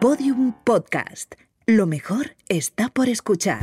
[0.00, 1.34] Podium Podcast.
[1.66, 3.58] Lo mejor está por escuchar.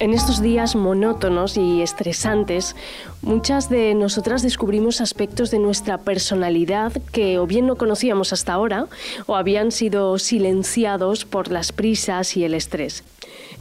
[0.00, 2.74] En estos días monótonos y estresantes,
[3.22, 8.88] muchas de nosotras descubrimos aspectos de nuestra personalidad que o bien no conocíamos hasta ahora
[9.26, 13.04] o habían sido silenciados por las prisas y el estrés.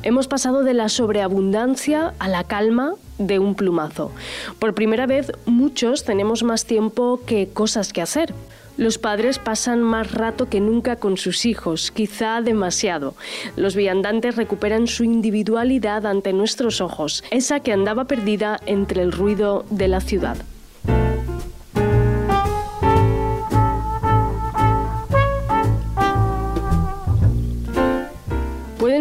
[0.04, 4.12] Hemos pasado de la sobreabundancia a la calma de un plumazo.
[4.60, 8.34] Por primera vez muchos tenemos más tiempo que cosas que hacer.
[8.76, 13.16] Los padres pasan más rato que nunca con sus hijos, quizá demasiado.
[13.56, 19.64] Los viandantes recuperan su individualidad ante nuestros ojos, esa que andaba perdida entre el ruido
[19.70, 20.38] de la ciudad.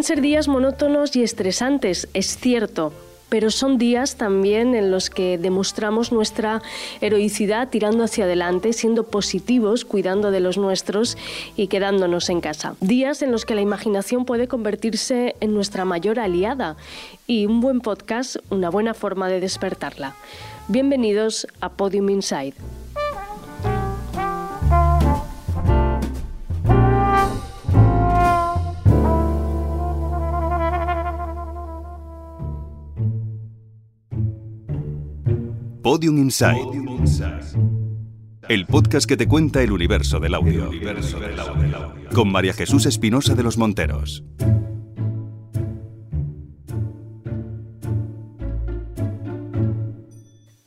[0.03, 2.93] Ser días monótonos y estresantes, es cierto,
[3.29, 6.61] pero son días también en los que demostramos nuestra
[7.01, 11.17] heroicidad tirando hacia adelante, siendo positivos, cuidando de los nuestros
[11.57, 12.75] y quedándonos en casa.
[12.81, 16.77] Días en los que la imaginación puede convertirse en nuestra mayor aliada
[17.29, 20.17] y un buen podcast una buena forma de despertarla.
[20.67, 22.55] Bienvenidos a Podium Inside.
[35.83, 36.69] Podium Inside.
[38.49, 40.71] El podcast que te cuenta el universo del audio.
[42.15, 44.23] Con María Jesús Espinosa de los Monteros.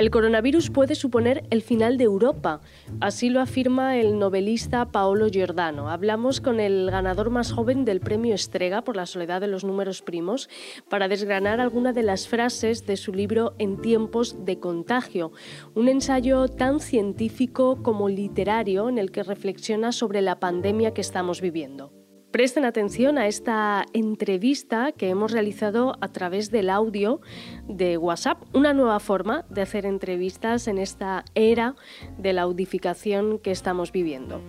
[0.06, 2.62] El coronavirus puede suponer el final de Europa,
[3.02, 5.90] así lo afirma el novelista Paolo Giordano.
[5.90, 10.04] Hablamos con el ganador más joven del premio Estrega por la soledad de los números
[10.04, 10.48] primos
[10.92, 15.32] para desgranar alguna de las frases de su libro En tiempos de contagio,
[15.74, 21.42] un ensayo tan científico como literario en el que reflexiona sobre la pandemia que estamos
[21.42, 22.05] viviendo.
[22.36, 27.22] Presten atención a esta entrevista que hemos realizado a través del audio
[27.70, 31.78] de WhatsApp, una nueva forma de hacer entrevistas en esta era
[32.18, 34.42] de la audificación que estamos viviendo.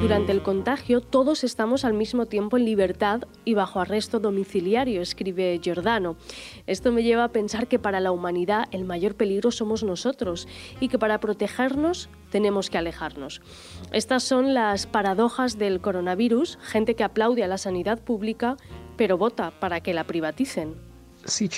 [0.00, 5.58] Durante el contagio todos estamos al mismo tiempo en libertad y bajo arresto domiciliario, escribe
[5.60, 6.16] Giordano.
[6.66, 10.46] Esto me lleva a pensar que para la humanidad el mayor peligro somos nosotros
[10.78, 13.42] y que para protegernos tenemos que alejarnos.
[13.90, 18.56] Estas son las paradojas del coronavirus, gente que aplaude a la sanidad pública
[18.98, 20.76] pero vota para que la privaticen.
[21.24, 21.48] Sí,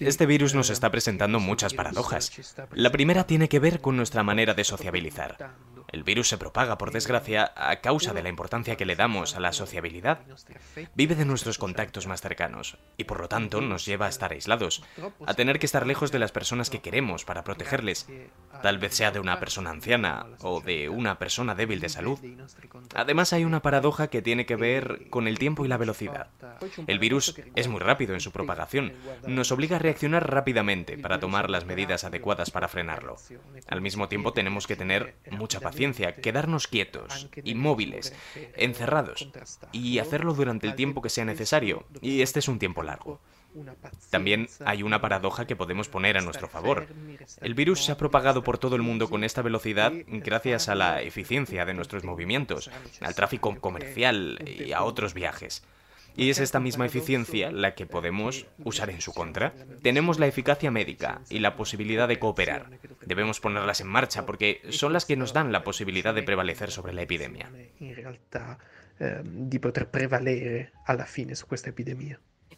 [0.00, 2.30] este virus nos está presentando muchas paradojas.
[2.72, 5.54] La primera tiene que ver con nuestra manera de sociabilizar.
[5.88, 9.40] El virus se propaga, por desgracia, a causa de la importancia que le damos a
[9.40, 10.20] la sociabilidad.
[10.94, 14.82] Vive de nuestros contactos más cercanos y por lo tanto nos lleva a estar aislados,
[15.26, 18.06] a tener que estar lejos de las personas que queremos para protegerles.
[18.62, 22.18] Tal vez sea de una persona anciana o de una persona débil de salud.
[22.94, 26.28] Además hay una paradoja que tiene que ver con el tiempo y la velocidad.
[26.86, 28.92] El virus es muy rápido en su propagación.
[29.26, 33.16] Nos obliga a reaccionar rápidamente para tomar las medidas adecuadas para frenarlo.
[33.66, 35.69] Al mismo tiempo tenemos que tener mucha paciencia
[36.22, 38.14] quedarnos quietos, inmóviles,
[38.56, 39.28] encerrados,
[39.72, 43.20] y hacerlo durante el tiempo que sea necesario, y este es un tiempo largo.
[44.10, 46.86] También hay una paradoja que podemos poner a nuestro favor.
[47.40, 51.02] El virus se ha propagado por todo el mundo con esta velocidad gracias a la
[51.02, 52.70] eficiencia de nuestros movimientos,
[53.00, 55.64] al tráfico comercial y a otros viajes.
[56.16, 59.54] Y es esta misma eficiencia la que podemos usar en su contra.
[59.82, 62.70] Tenemos la eficacia médica y la posibilidad de cooperar.
[63.06, 66.92] Debemos ponerlas en marcha porque son las que nos dan la posibilidad de prevalecer sobre
[66.92, 67.50] la epidemia.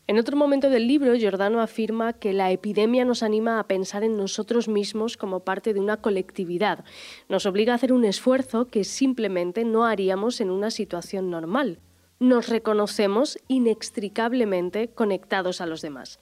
[0.08, 4.16] En otro momento del libro, Giordano afirma que la epidemia nos anima a pensar en
[4.16, 6.84] nosotros mismos como parte de una colectividad.
[7.28, 11.78] Nos obliga a hacer un esfuerzo que simplemente no haríamos en una situación normal
[12.22, 16.20] nos reconocemos inextricablemente conectados a los demás.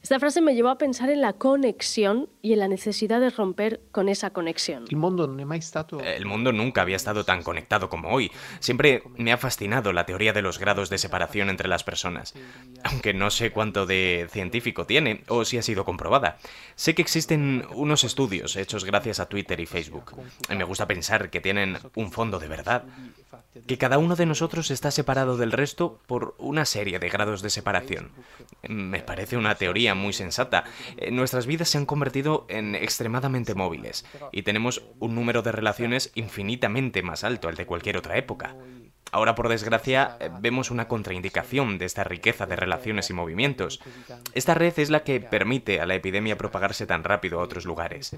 [0.00, 3.80] Esta frase me llevó a pensar en la conexión y en la necesidad de romper
[3.90, 4.84] con esa conexión.
[4.88, 8.30] El mundo, nunca había estado tan conectado como hoy.
[8.60, 12.34] Siempre me ha fascinado la teoría de los grados de separación entre las personas,
[12.84, 16.38] aunque no sé cuánto de científico tiene o si ha sido comprobada.
[16.76, 20.14] Sé que existen unos estudios hechos gracias a Twitter y Facebook.
[20.48, 22.84] Y me gusta pensar que tienen un fondo de verdad
[23.66, 27.50] que cada uno de nosotros está separado del resto por una serie de grados de
[27.50, 28.10] separación.
[28.68, 30.64] Me parece una teoría muy sensata.
[30.96, 36.10] Eh, nuestras vidas se han convertido en extremadamente móviles y tenemos un número de relaciones
[36.14, 38.56] infinitamente más alto al de cualquier otra época.
[39.12, 43.80] Ahora, por desgracia, eh, vemos una contraindicación de esta riqueza de relaciones y movimientos.
[44.34, 48.16] Esta red es la que permite a la epidemia propagarse tan rápido a otros lugares.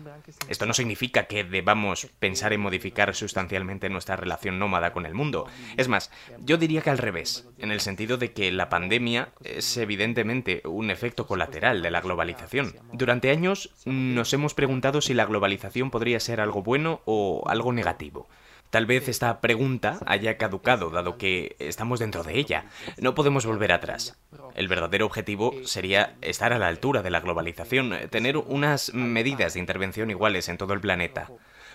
[0.48, 5.46] Esto no significa que debamos pensar en modificar sustancialmente nuestra relación nómada con el mundo.
[5.76, 9.76] Es más, yo diría que al revés, en el sentido de que la pandemia es
[9.76, 12.74] evidentemente un efecto colateral de la globalización.
[12.92, 18.28] Durante años nos hemos preguntado si la globalización podría ser algo bueno o algo negativo.
[18.72, 22.64] Tal vez esta pregunta haya caducado, dado que estamos dentro de ella.
[22.96, 24.16] No podemos volver atrás.
[24.54, 29.60] El verdadero objetivo sería estar a la altura de la globalización, tener unas medidas de
[29.60, 31.28] intervención iguales en todo el planeta.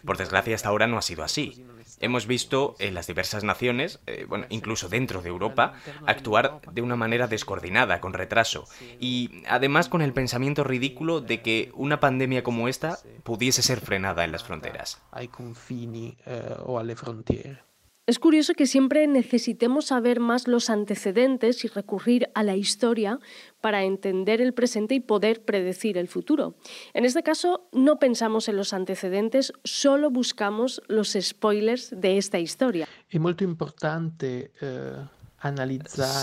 [0.04, 1.68] Por desgracia, hasta ahora no ha sido así.
[2.00, 5.74] Hemos visto en las diversas naciones, eh, bueno, incluso dentro de Europa,
[6.06, 8.68] actuar de una manera descoordinada, con retraso,
[9.00, 14.24] y además con el pensamiento ridículo de que una pandemia como esta pudiese ser frenada
[14.24, 15.02] en las fronteras.
[16.26, 16.80] Eh, o
[18.08, 23.20] es curioso que siempre necesitemos saber más los antecedentes y recurrir a la historia
[23.60, 26.56] para entender el presente y poder predecir el futuro.
[26.94, 32.88] En este caso, no pensamos en los antecedentes, solo buscamos los spoilers de esta historia.
[33.10, 35.06] Es muy importante eh,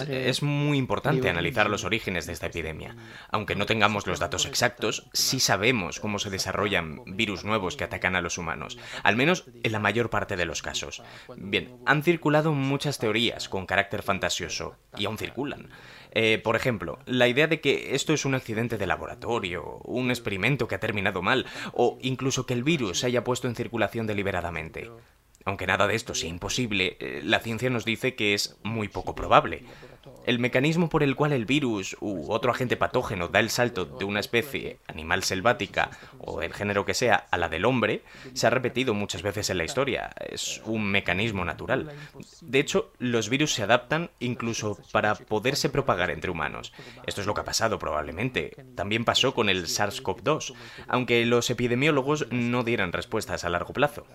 [0.08, 2.96] es muy importante analizar los orígenes de esta epidemia.
[3.30, 8.16] Aunque no tengamos los datos exactos, sí sabemos cómo se desarrollan virus nuevos que atacan
[8.16, 11.02] a los humanos, al menos en la mayor parte de los casos.
[11.36, 15.70] Bien, han circulado muchas teorías con carácter fantasioso, y aún circulan.
[16.10, 20.68] Eh, por ejemplo, la idea de que esto es un accidente de laboratorio, un experimento
[20.68, 24.90] que ha terminado mal, o incluso que el virus se haya puesto en circulación deliberadamente.
[25.44, 29.14] Aunque nada de esto sea imposible, eh, la ciencia nos dice que es muy poco
[29.14, 29.64] probable.
[30.26, 34.04] El mecanismo por el cual el virus u otro agente patógeno da el salto de
[34.04, 38.02] una especie animal selvática o del género que sea a la del hombre
[38.32, 40.10] se ha repetido muchas veces en la historia.
[40.18, 41.92] Es un mecanismo natural.
[42.40, 46.72] De hecho, los virus se adaptan incluso para poderse propagar entre humanos.
[47.06, 48.56] Esto es lo que ha pasado probablemente.
[48.74, 50.54] También pasó con el SARS-CoV-2,
[50.88, 54.06] aunque los epidemiólogos no dieran respuestas a largo plazo.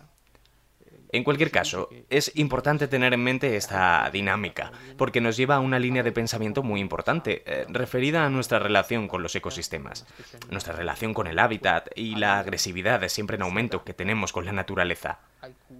[1.12, 5.80] En cualquier caso, es importante tener en mente esta dinámica, porque nos lleva a una
[5.80, 10.06] línea de pensamiento muy importante, eh, referida a nuestra relación con los ecosistemas,
[10.52, 14.52] nuestra relación con el hábitat y la agresividad siempre en aumento que tenemos con la
[14.52, 15.20] naturaleza.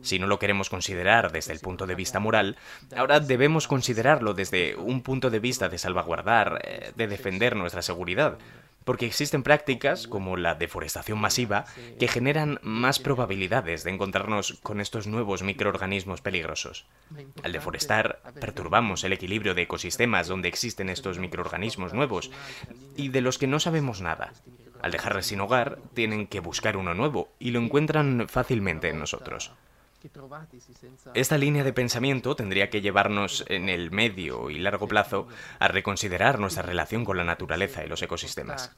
[0.02, 2.58] Si no lo queremos considerar desde el punto de vista moral,
[2.96, 8.38] ahora debemos considerarlo desde un punto de vista de salvaguardar, eh, de defender nuestra seguridad,
[8.84, 11.66] porque existen prácticas como la deforestación masiva
[12.00, 16.86] que generan más probabilidades de encontrarnos con estos nuevos microorganismos peligrosos.
[17.44, 22.32] Al deforestar, perturbamos el equilibrio de ecosistemas donde existen estos microorganismos nuevos
[22.96, 24.34] y de los que no sabemos nada.
[24.82, 29.52] Al dejarles sin hogar, tienen que buscar uno nuevo y lo encuentran fácilmente en nosotros.
[31.14, 35.28] Esta línea de pensamiento tendría que llevarnos en el medio y largo plazo
[35.60, 38.76] a reconsiderar nuestra relación con la naturaleza y los ecosistemas.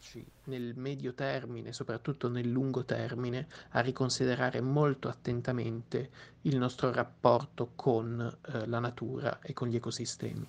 [0.48, 6.10] En el medio término, soprattutto el lungo termine, a riconsiderare molto attentamente
[6.44, 10.48] il nostro rapporto con eh, la natura e con gli ecosistemi.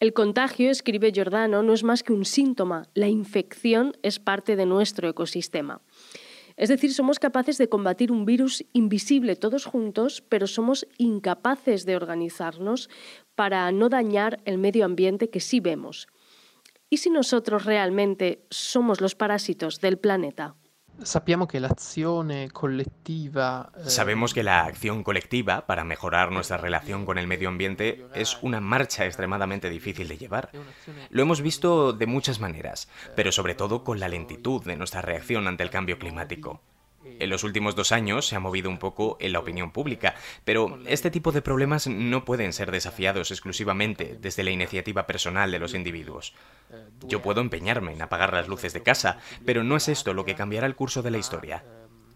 [0.00, 2.88] El contagio, escribe Giordano, no es más que un síntoma.
[2.94, 5.82] La infección es parte de nuestro ecosistema.
[6.60, 11.96] Es decir, somos capaces de combatir un virus invisible todos juntos, pero somos incapaces de
[11.96, 12.90] organizarnos
[13.34, 16.06] para no dañar el medio ambiente que sí vemos.
[16.90, 20.54] ¿Y si nosotros realmente somos los parásitos del planeta?
[21.02, 23.70] Sappiamo che l'azione collettiva...
[23.76, 28.38] Eh, Sabemos que la acción colectiva para mejorar nuestra relación con el medio ambiente es
[28.42, 30.50] una marcha extremadamente difícil de llevar.
[31.10, 35.46] Lo hemos visto de muchas maneras, pero sobre todo con la lentitud de nuestra reacción
[35.48, 36.60] ante el cambio climático.
[37.18, 40.14] En los últimos dos años se ha movido un poco en la opinión pública,
[40.44, 45.58] pero este tipo de problemas no pueden ser desafiados exclusivamente desde la iniciativa personal de
[45.58, 46.34] los individuos.
[47.06, 50.34] Yo puedo empeñarme en apagar las luces de casa, pero no es esto lo que
[50.34, 51.64] cambiará el curso de la historia.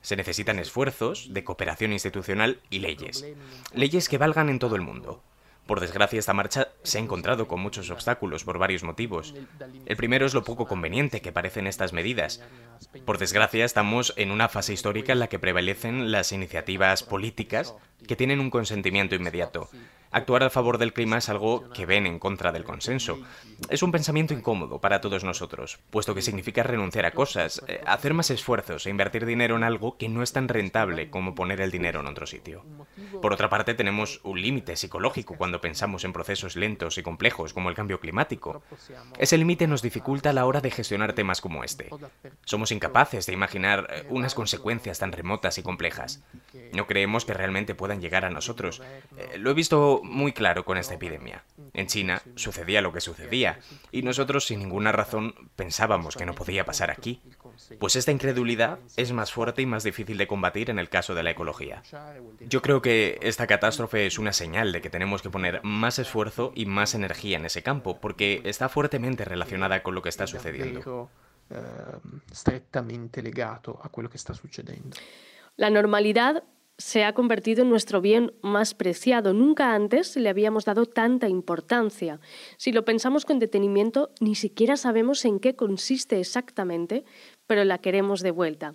[0.03, 3.25] Se necesitan esfuerzos de cooperación institucional y leyes.
[3.73, 5.23] Leyes que valgan en todo el mundo.
[5.67, 9.35] Por desgracia, esta marcha se ha encontrado con muchos obstáculos por varios motivos.
[9.87, 12.43] El primero es lo poco conveniente que parecen estas medidas.
[13.07, 17.75] Por desgracia, estamos en una fase histórica en la que prevalecen las iniciativas políticas
[18.07, 19.71] que tienen un consentimiento inmediato.
[20.15, 23.19] Actuar a favor del clima es algo que ven en contra del consenso.
[23.69, 28.15] Es un pensamiento incómodo para todos nosotros, puesto que significa renunciar a cosas, eh, hacer
[28.15, 31.73] más esfuerzos e invertir dinero en algo que no es tan rentable como poner el
[31.73, 32.65] dinero en otro sitio.
[33.21, 37.69] Por otra parte, tenemos un límite psicológico cuando pensamos en procesos lentos y complejos como
[37.69, 38.63] el cambio climático.
[39.19, 41.91] Ese límite nos dificulta a la hora de gestionar temas como este.
[42.45, 46.23] Somos incapaces de imaginar eh, unas consecuencias tan remotas y complejas.
[46.73, 48.81] No creemos que realmente puedan llegar a nosotros.
[49.17, 51.45] Eh, lo he visto muy claro con esta epidemia.
[51.73, 53.59] En China sucedía lo que sucedía,
[53.91, 57.23] y nosotros sin ninguna razón pensábamos que no podía pasar aquí.
[57.79, 61.23] Pues esta incredulidad es más fuerte y más difícil de combatir en el caso de
[61.23, 61.83] la ecología.
[62.41, 66.53] Yo creo que esta catástrofe es una señal de que tenemos que poner más esfuerzo
[66.55, 71.11] y más energía en ese campo, porque está fuertemente relacionada con lo que está sucediendo.
[72.31, 74.97] Estrechamente legato a lo que está sucediendo.
[75.57, 76.43] La normalidad
[76.79, 79.33] se ha convertido en nuestro bien más preciado.
[79.33, 82.21] Nunca antes le habíamos dado tanta importancia.
[82.57, 87.05] Si lo pensamos con detenimiento, ni siquiera sabemos en qué consiste exactamente,
[87.47, 88.75] pero la queremos de vuelta.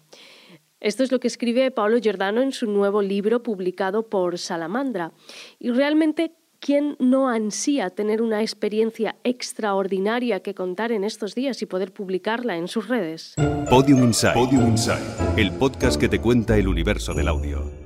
[0.79, 5.11] Esto es lo que escribe Paolo Giordano en su nuevo libro publicado por Salamandra.
[5.59, 11.65] Y realmente, ¿quién no ansía tener una experiencia extraordinaria que contar en estos días y
[11.65, 13.35] poder publicarla en sus redes?
[13.69, 14.73] Podium Insight, Podium
[15.35, 17.78] el podcast que te cuenta el universo del audio.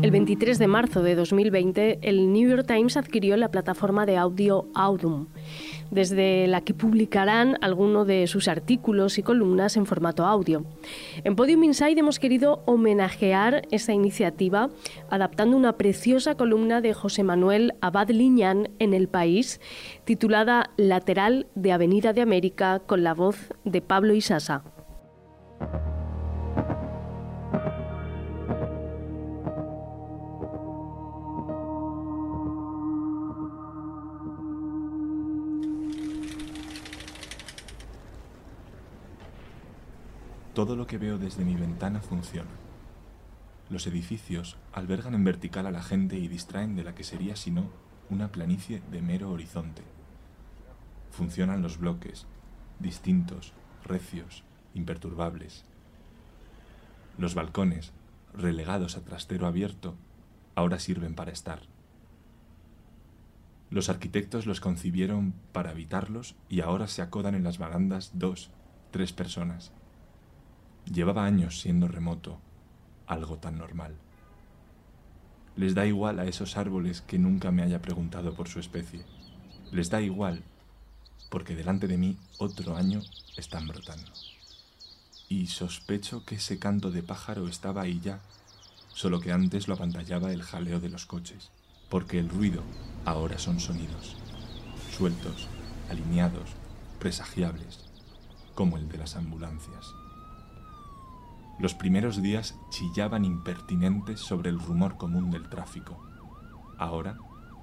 [0.00, 4.68] El 23 de marzo de 2020, el New York Times adquirió la plataforma de audio
[4.72, 5.26] Audum,
[5.90, 10.64] desde la que publicarán algunos de sus artículos y columnas en formato audio.
[11.24, 14.70] En Podium Inside hemos querido homenajear esta iniciativa
[15.10, 19.60] adaptando una preciosa columna de José Manuel Abad Liñán en El País,
[20.04, 24.62] titulada Lateral de Avenida de América, con la voz de Pablo Isasa.
[40.58, 42.50] Todo lo que veo desde mi ventana funciona.
[43.70, 47.52] Los edificios albergan en vertical a la gente y distraen de la que sería, si
[47.52, 47.70] no,
[48.10, 49.82] una planicie de mero horizonte.
[51.12, 52.26] Funcionan los bloques,
[52.80, 53.52] distintos,
[53.84, 54.42] recios,
[54.74, 55.64] imperturbables.
[57.18, 57.92] Los balcones,
[58.34, 59.94] relegados a trastero abierto,
[60.56, 61.60] ahora sirven para estar.
[63.70, 68.50] Los arquitectos los concibieron para habitarlos y ahora se acodan en las barandas dos,
[68.90, 69.72] tres personas.
[70.92, 72.38] Llevaba años siendo remoto,
[73.06, 73.94] algo tan normal.
[75.54, 79.04] Les da igual a esos árboles que nunca me haya preguntado por su especie.
[79.70, 80.42] Les da igual
[81.30, 83.02] porque delante de mí otro año
[83.36, 84.10] están brotando.
[85.28, 88.20] Y sospecho que ese canto de pájaro estaba ahí ya,
[88.88, 91.50] solo que antes lo apantallaba el jaleo de los coches,
[91.90, 92.62] porque el ruido
[93.04, 94.16] ahora son sonidos,
[94.96, 95.48] sueltos,
[95.90, 96.48] alineados,
[96.98, 97.80] presagiables,
[98.54, 99.94] como el de las ambulancias.
[101.58, 106.00] Los primeros días chillaban impertinentes sobre el rumor común del tráfico.
[106.78, 107.18] Ahora,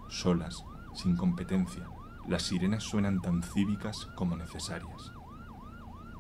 [0.10, 1.88] solas, sin competencia,
[2.28, 5.14] las sirenas suenan tan cívicas como necesarias.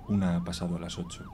[0.08, 1.26] Una ha pasado a las ocho.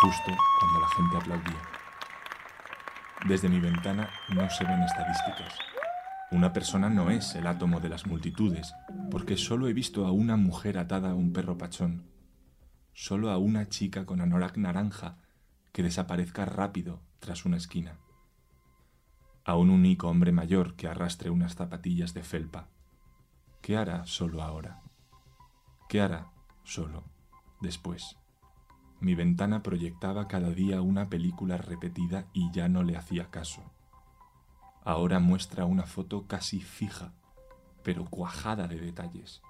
[0.00, 1.62] Justo cuando la gente aplaudía.
[3.26, 5.77] Desde mi ventana no se ven estadísticas.
[6.30, 8.74] Una persona no es el átomo de las multitudes,
[9.10, 12.04] porque solo he visto a una mujer atada a un perro pachón,
[12.92, 15.16] solo a una chica con anorak naranja
[15.72, 17.96] que desaparezca rápido tras una esquina,
[19.44, 22.68] a un único hombre mayor que arrastre unas zapatillas de felpa.
[23.62, 24.82] ¿Qué hará solo ahora?
[25.88, 26.30] ¿Qué hará
[26.62, 27.04] solo
[27.62, 28.18] después?
[29.00, 33.62] Mi ventana proyectaba cada día una película repetida y ya no le hacía caso.
[34.84, 37.12] Ahora muestra una foto casi fija,
[37.82, 39.42] pero cuajada de detalles.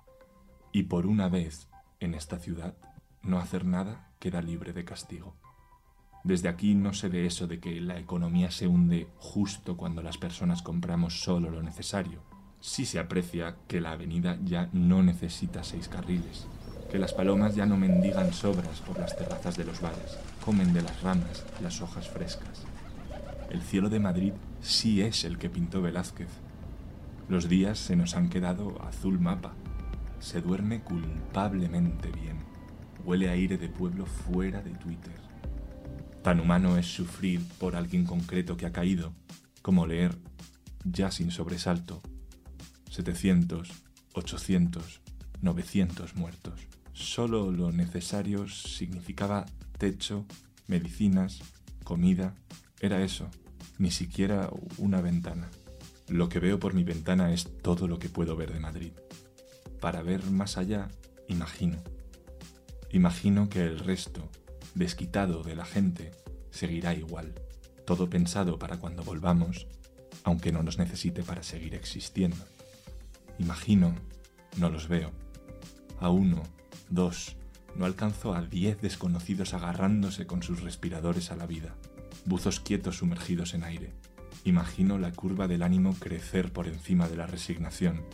[0.73, 1.69] Y por una vez,
[2.01, 2.75] en esta ciudad,
[3.23, 5.37] no hacer nada queda libre de castigo.
[6.25, 10.19] Desde aquí no se ve eso de que la economía se hunde justo cuando las
[10.19, 12.23] personas compramos solo lo necesario.
[12.61, 16.47] Sí se aprecia que la avenida ya no necesita seis carriles,
[16.91, 20.83] que las palomas ya no mendigan sobras por las terrazas de los bares, comen de
[20.83, 22.68] las ramas las hojas frescas.
[23.51, 26.29] El cielo de Madrid sí es el que pintó Velázquez.
[27.29, 29.55] Los días se nos han quedado azul mapa.
[30.21, 32.39] Se duerme culpablemente bien.
[33.05, 35.15] Huele a aire de pueblo fuera de Twitter.
[36.23, 39.15] Tan humano es sufrir por alguien concreto que ha caído,
[39.63, 40.15] como leer,
[40.85, 42.03] ya sin sobresalto,
[42.91, 43.71] 700,
[44.13, 45.01] 800,
[45.41, 46.67] 900 muertos.
[46.93, 49.47] Solo lo necesario significaba
[49.79, 50.27] techo,
[50.67, 51.41] medicinas,
[51.85, 52.35] comida,
[52.81, 53.29] era eso,
[53.79, 55.51] ni siquiera una ventana.
[56.09, 58.93] Lo que veo por mi ventana es todo lo que puedo ver de Madrid.
[59.81, 60.89] Para ver más allá,
[61.29, 61.83] imagino.
[62.91, 64.29] Imagino que el resto,
[64.75, 66.13] desquitado de la gente,
[66.51, 67.35] seguirá igual.
[67.85, 69.67] Todo pensado para cuando volvamos,
[70.25, 72.45] aunque no nos necesite para seguir existiendo.
[73.39, 73.95] Imagino,
[74.57, 75.13] no los veo,
[76.01, 76.43] a uno,
[76.89, 77.37] dos,
[77.77, 81.77] no alcanzo a diez desconocidos agarrándose con sus respiradores a la vida,
[82.29, 83.93] buzos quietos sumergidos en aire.
[84.45, 88.05] Imagino la curva del ánimo crecer por encima de la resignación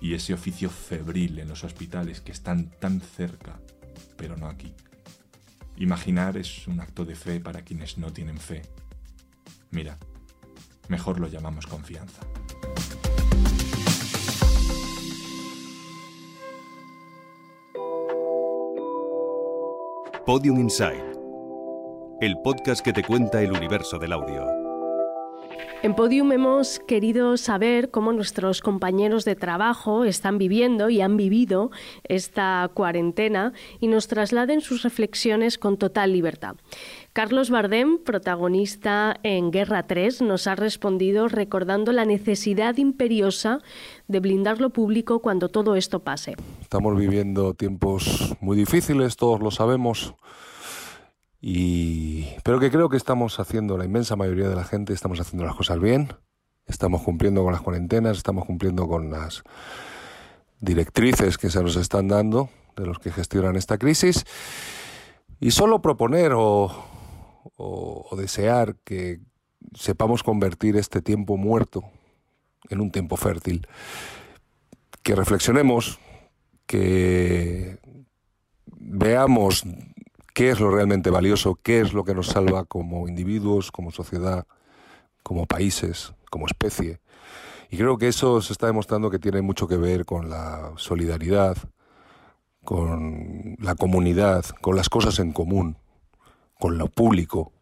[0.00, 3.60] y ese oficio febril en los hospitales que están tan cerca,
[4.16, 4.74] pero no aquí.
[5.76, 8.62] Imaginar es un acto de fe para quienes no tienen fe.
[9.70, 9.96] Mira,
[10.88, 12.20] mejor lo llamamos confianza.
[20.26, 21.11] Podium Insight,
[22.22, 24.46] el podcast que te cuenta el universo del audio.
[25.82, 31.72] En Podium hemos querido saber cómo nuestros compañeros de trabajo están viviendo y han vivido
[32.04, 36.54] esta cuarentena y nos trasladen sus reflexiones con total libertad.
[37.12, 43.58] Carlos Bardem, protagonista en Guerra 3, nos ha respondido recordando la necesidad imperiosa
[44.06, 46.36] de blindar lo público cuando todo esto pase.
[46.60, 50.14] Estamos viviendo tiempos muy difíciles, todos lo sabemos
[51.44, 55.44] y, pero que creo que estamos haciendo, la inmensa mayoría de la gente, estamos haciendo
[55.44, 56.14] las cosas bien,
[56.66, 59.42] estamos cumpliendo con las cuarentenas, estamos cumpliendo con las
[60.60, 64.24] directrices que se nos están dando de los que gestionan esta crisis.
[65.40, 66.70] Y solo proponer o,
[67.56, 69.18] o desear que
[69.74, 71.82] sepamos convertir este tiempo muerto
[72.70, 73.66] en un tiempo fértil.
[75.02, 75.98] Que reflexionemos,
[76.66, 77.80] que
[78.66, 79.64] veamos
[80.34, 84.46] qué es lo realmente valioso, qué es lo que nos salva como individuos, como sociedad,
[85.22, 87.00] como países, como especie.
[87.70, 91.56] Y creo que eso se está demostrando que tiene mucho que ver con la solidaridad,
[92.64, 95.76] con la comunidad, con las cosas en común,
[96.58, 97.52] con lo público.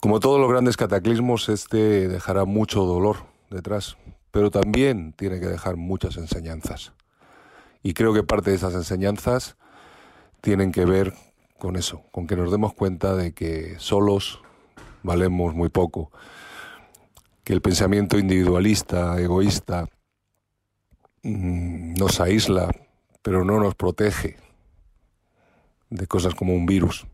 [0.00, 3.16] Como todos los grandes cataclismos, este dejará mucho dolor
[3.50, 3.96] detrás,
[4.30, 6.92] pero también tiene que dejar muchas enseñanzas.
[7.82, 9.56] Y creo que parte de esas enseñanzas
[10.40, 11.14] tienen que ver
[11.58, 14.40] con eso, con que nos demos cuenta de que solos
[15.02, 16.10] valemos muy poco,
[17.44, 19.86] que el pensamiento individualista, egoísta,
[21.22, 22.70] mm, nos aísla,
[23.22, 24.36] pero no nos protege
[25.90, 27.06] de cosas como un virus.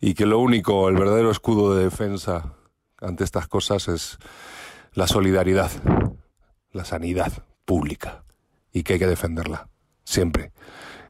[0.00, 2.54] Y que lo único, el verdadero escudo de defensa
[3.00, 4.18] ante estas cosas es
[4.94, 5.70] la solidaridad,
[6.72, 8.24] la sanidad pública,
[8.72, 9.68] y que hay que defenderla,
[10.04, 10.52] siempre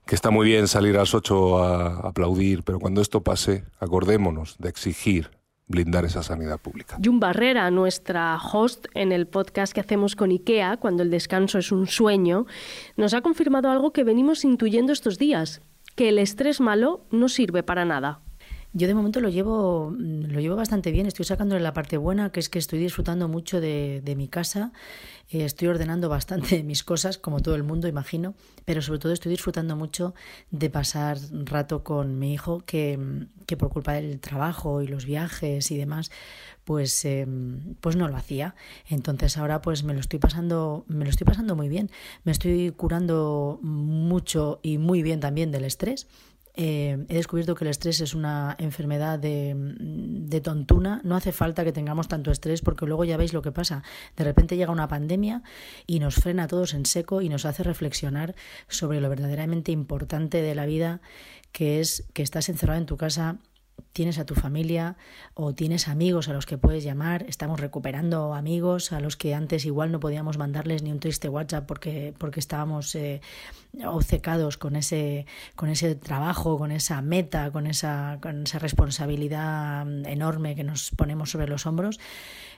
[0.07, 4.57] que está muy bien salir a las 8 a aplaudir, pero cuando esto pase, acordémonos
[4.59, 5.31] de exigir
[5.69, 6.99] blindar esa sanidad pública.
[7.03, 11.73] Jun Barrera, nuestra host en el podcast que hacemos con IKEA, cuando el descanso es
[11.73, 12.47] un sueño,
[12.97, 15.63] nos ha confirmado algo que venimos intuyendo estos días,
[15.97, 18.21] que el estrés malo no sirve para nada.
[18.75, 22.41] Yo de momento lo llevo, lo llevo bastante bien, estoy sacándole la parte buena, que
[22.41, 24.73] es que estoy disfrutando mucho de, de mi casa,
[25.29, 29.31] eh, estoy ordenando bastante mis cosas, como todo el mundo, imagino, pero sobre todo estoy
[29.31, 30.15] disfrutando mucho
[30.51, 32.99] de pasar rato con mi hijo, que,
[33.45, 36.11] que por culpa del trabajo y los viajes y demás,
[36.65, 37.27] pues, eh,
[37.81, 38.55] pues no lo hacía.
[38.89, 41.91] Entonces ahora pues me lo estoy pasando, me lo estoy pasando muy bien,
[42.25, 46.07] me estoy curando mucho y muy bien también del estrés
[46.55, 51.01] eh, he descubierto que el estrés es una enfermedad de, de, tontuna.
[51.03, 53.83] No hace falta que tengamos tanto estrés porque luego ya veis lo que pasa.
[54.17, 55.43] De repente llega una pandemia
[55.87, 58.35] y nos frena a todos en seco y nos hace reflexionar
[58.69, 61.01] sobre lo verdaderamente importante de la vida,
[61.53, 63.39] que es que estás encerrado en tu casa
[63.93, 64.97] tienes a tu familia
[65.35, 67.25] o tienes amigos a los que puedes llamar.
[67.29, 71.67] Estamos recuperando amigos a los que antes igual no podíamos mandarles ni un triste WhatsApp
[71.67, 73.21] porque, porque estábamos eh,
[73.85, 80.55] obcecados con ese, con ese trabajo, con esa meta, con esa, con esa responsabilidad enorme
[80.55, 82.01] que nos ponemos sobre los hombros.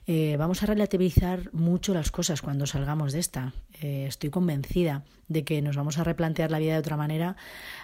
[0.07, 3.55] Eh, vamos a relativizar mucho las cosas cuando salgamos de esta.
[3.81, 7.37] Eh, estoy convencida de que nos vamos a replantear la vida de otra manera,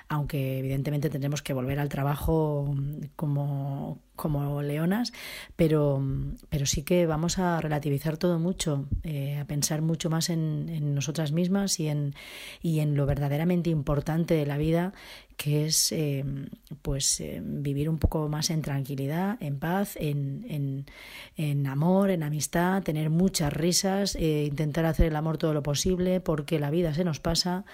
[0.09, 2.75] aunque evidentemente tendremos que volver al trabajo
[3.17, 5.13] como, como leonas,
[5.57, 6.03] pero,
[6.49, 10.95] pero sí que vamos a relativizar todo mucho, eh, a pensar mucho más en, en,
[10.95, 12.15] nosotras mismas y en,
[12.61, 14.93] y en lo verdaderamente importante de la vida,
[15.37, 16.23] que es eh,
[16.83, 20.87] pues vivir un poco más en tranquilidad, en paz, en, en,
[21.37, 25.80] en amor, en amistad, tener muchas risas, intentar hacer el amor todo lo posible,
[26.21, 27.65] porque la vida se nos pasa,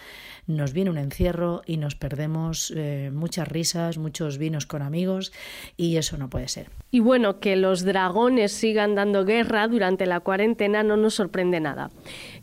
[0.46, 5.32] nos viene un encierro y nos perdemos eh, muchas risas, muchos vinos con amigos
[5.76, 6.70] y eso no puede ser.
[6.90, 11.90] Y bueno, que los dragones sigan dando guerra durante la cuarentena no nos sorprende nada.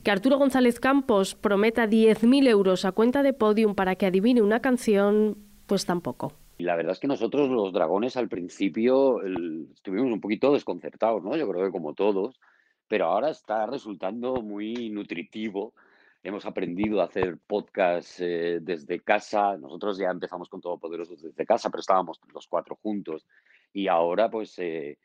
[0.04, 4.60] Que Arturo González Campos prometa 10.000 euros a cuenta de podium para que adivine una
[4.60, 6.34] canción, pues tampoco.
[6.58, 11.23] Y la verdad es que nosotros los dragones al principio el, estuvimos un poquito desconcertados,
[11.23, 11.36] ¿no?
[11.36, 12.39] Yo creo que como todos,
[12.93, 15.73] pero ahora está resultando muy nutritivo
[16.21, 19.58] hemos aprendido a hacer podcast eh, desde casa.
[19.58, 23.25] Nosotros ya empezamos con Todopoderosos desde casa, pero estábamos los cuatro juntos.
[23.73, 24.99] Y ahora, pues, eh,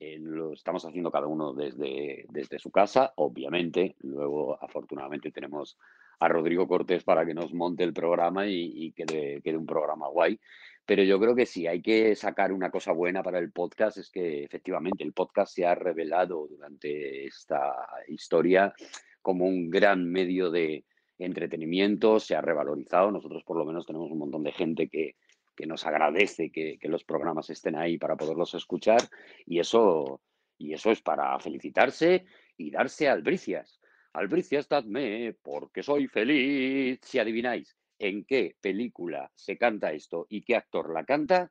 [0.00, 3.94] eh, lo estamos haciendo cada uno desde, desde su casa, obviamente.
[4.00, 5.76] Luego, afortunadamente, tenemos
[6.20, 10.08] a Rodrigo Cortés para que nos monte el programa y, y quede, quede un programa
[10.08, 10.40] guay.
[10.86, 14.10] Pero yo creo que si hay que sacar una cosa buena para el podcast es
[14.10, 17.74] que efectivamente el podcast se ha revelado durante esta
[18.08, 18.74] historia
[19.22, 20.84] como un gran medio de
[21.18, 23.10] entretenimiento, se ha revalorizado.
[23.10, 25.16] Nosotros por lo menos tenemos un montón de gente que,
[25.56, 29.00] que nos agradece que, que, los programas estén ahí para poderlos escuchar
[29.46, 30.20] y eso,
[30.58, 32.26] y eso es para felicitarse
[32.58, 33.80] y darse albricias.
[34.12, 37.00] Albricias, dadme, porque soy feliz.
[37.02, 41.50] Si adivináis en qué película se canta esto y qué actor la canta,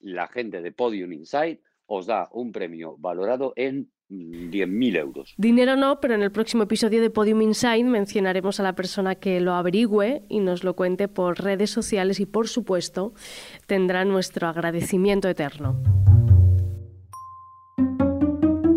[0.00, 5.34] la gente de Podium Insight os da un premio valorado en 10.000 mm, euros.
[5.36, 9.40] Dinero no, pero en el próximo episodio de Podium Insight mencionaremos a la persona que
[9.40, 13.14] lo averigüe y nos lo cuente por redes sociales y por supuesto
[13.66, 15.82] tendrá nuestro agradecimiento eterno.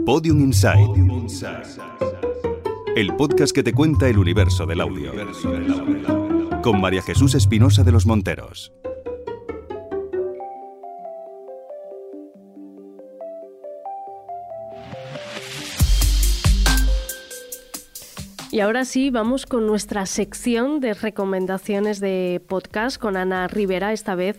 [0.06, 0.90] Podium Insight.
[2.96, 5.14] El podcast que te cuenta el universo del audio
[6.62, 8.72] con María Jesús Espinosa de los Monteros.
[18.52, 23.94] Y ahora sí, vamos con nuestra sección de recomendaciones de podcast con Ana Rivera.
[23.94, 24.38] Esta vez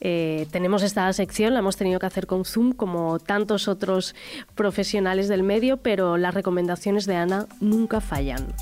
[0.00, 4.14] eh, tenemos esta sección, la hemos tenido que hacer con Zoom, como tantos otros
[4.54, 8.54] profesionales del medio, pero las recomendaciones de Ana nunca fallan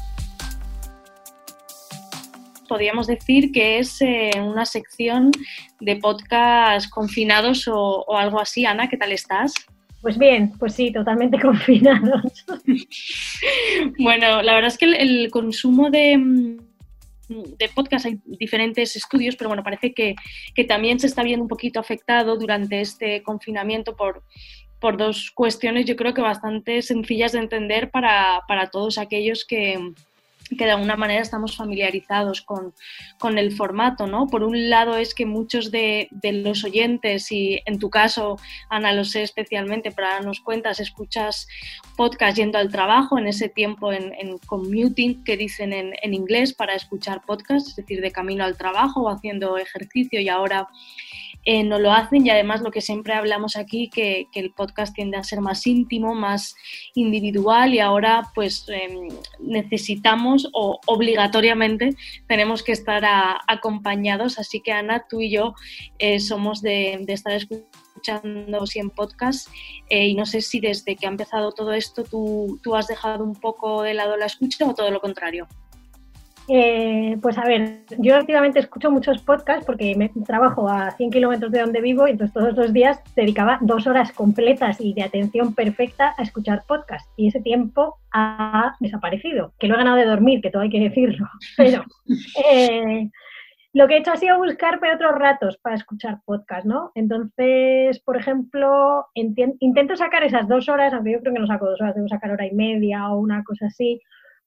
[2.68, 5.32] podríamos decir que es eh, una sección
[5.80, 8.64] de podcast confinados o, algo así.
[8.64, 9.54] Ana, ¿qué tal estás?
[10.00, 12.46] Pues bien, pues sí, totalmente confinados.
[13.98, 16.56] bueno, la verdad es que el, consumo de,
[17.28, 20.14] de podcast hay diferentes estudios, pero bueno, parece que,
[20.54, 24.22] que, también se está viendo un poquito afectado durante este confinamiento por,
[24.80, 29.92] por dos cuestiones, yo creo que bastante sencillas de entender para, para todos aquellos que,
[30.56, 32.74] que de alguna manera estamos familiarizados con,
[33.18, 34.26] con, el formato, ¿no?
[34.26, 39.04] Por un lado es que muchos de, los oyentes, y en tu caso, Ana, lo
[39.04, 41.48] sé especialmente, para nos cuentas, escuchas
[41.96, 46.54] podcast yendo al trabajo, en ese tiempo en, en commuting, que dicen en, en, inglés,
[46.54, 50.68] para escuchar podcast, es decir, de camino al trabajo o haciendo ejercicio y ahora
[51.50, 55.16] eh, no lo hacen y además lo que siempre hablamos aquí, que, el podcast tiende
[55.16, 56.54] a ser más íntimo, más
[56.94, 59.08] individual y ahora pues eh,
[59.40, 63.02] necesitamos o obligatoriamente tenemos que estar
[63.46, 64.38] acompañados.
[64.38, 65.54] Así que Ana, tú y yo
[65.98, 69.48] eh, somos de, estar escuchando en podcast
[69.88, 73.24] eh, y no sé si desde que ha empezado todo esto tú, tú has dejado
[73.24, 75.48] un poco de lado la escucha o todo lo contrario.
[76.50, 81.52] Eh, pues a ver, yo activamente escucho muchos podcasts porque me trabajo a 100 kilómetros
[81.52, 85.54] de donde vivo y entonces todos los días dedicaba dos horas completas y de atención
[85.54, 90.40] perfecta a escuchar podcasts y ese tiempo ha desaparecido, que lo he ganado de dormir,
[90.40, 91.84] que todo hay que decirlo, pero
[92.50, 93.10] eh,
[93.74, 96.92] lo que he hecho ha sido buscarme otros ratos para escuchar podcasts, ¿no?
[96.94, 101.80] Entonces, por ejemplo, intento sacar esas dos horas, aunque yo creo que no saco dos
[101.82, 104.00] horas, debo sacar hora y media o una cosa así,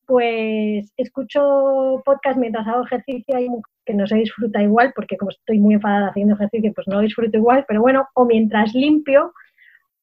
[0.06, 3.48] pues escucho podcast mientras hago ejercicio y
[3.86, 7.02] que no se disfruta igual, porque como estoy muy enfadada haciendo ejercicio, pues no lo
[7.02, 9.34] disfruto igual, pero bueno, o mientras limpio,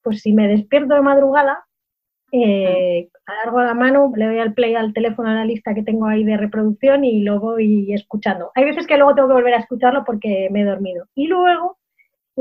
[0.02, 1.64] pues si me despierto de madrugada,
[2.30, 6.06] eh, alargo la mano, le doy al play al teléfono a la lista que tengo
[6.06, 8.50] ahí de reproducción y lo voy escuchando.
[8.54, 11.06] Hay veces que luego tengo que volver a escucharlo porque me he dormido.
[11.14, 11.77] Y luego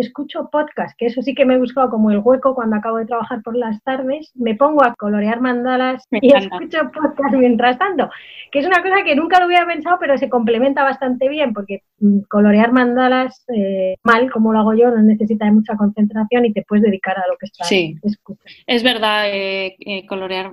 [0.02, 3.06] escucho podcast, que eso sí que me he buscado como el hueco cuando acabo de
[3.06, 8.10] trabajar por las tardes, me pongo a colorear mandalas y escucho podcast mientras tanto,
[8.52, 11.84] que es una cosa que nunca lo hubiera pensado, pero se complementa bastante bien, porque
[12.00, 16.54] mm, colorear mandalas eh, mal, como lo hago yo, no necesita de mucha concentración y
[16.54, 17.96] te puedes dedicar a lo que estás sí.
[18.04, 18.44] escuchando.
[18.66, 20.52] Es verdad, eh, eh, colorear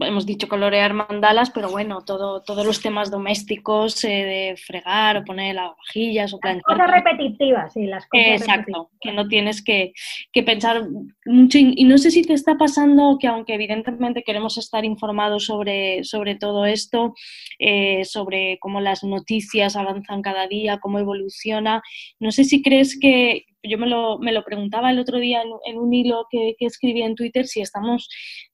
[0.00, 5.24] hemos dicho colorear mandalas, pero bueno, todo, todos los temas domésticos eh, de fregar o
[5.24, 6.62] poner lavavajillas o planchar.
[6.62, 9.92] Cosas repetitivas, sí, las cosas Exacto, que no tienes que,
[10.32, 10.86] que pensar
[11.24, 11.58] mucho.
[11.58, 16.34] Y, no sé si te está pasando que aunque evidentemente queremos estar informados sobre, sobre
[16.34, 17.14] todo esto,
[17.58, 21.82] eh, sobre cómo las noticias avanzan cada día, cómo evoluciona,
[22.20, 25.78] no sé si crees que, yo me lo, me lo, preguntaba el otro día en,
[25.78, 28.08] un hilo que, que, escribí en Twitter si estamos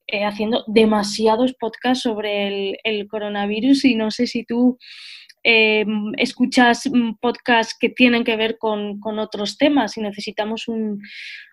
[0.07, 4.77] eh, haciendo demasiados podcasts sobre el, el, coronavirus y no sé si tú
[5.43, 5.85] eh,
[6.17, 6.89] escuchas
[7.21, 11.01] podcasts que tienen que ver con, con, otros temas y necesitamos un,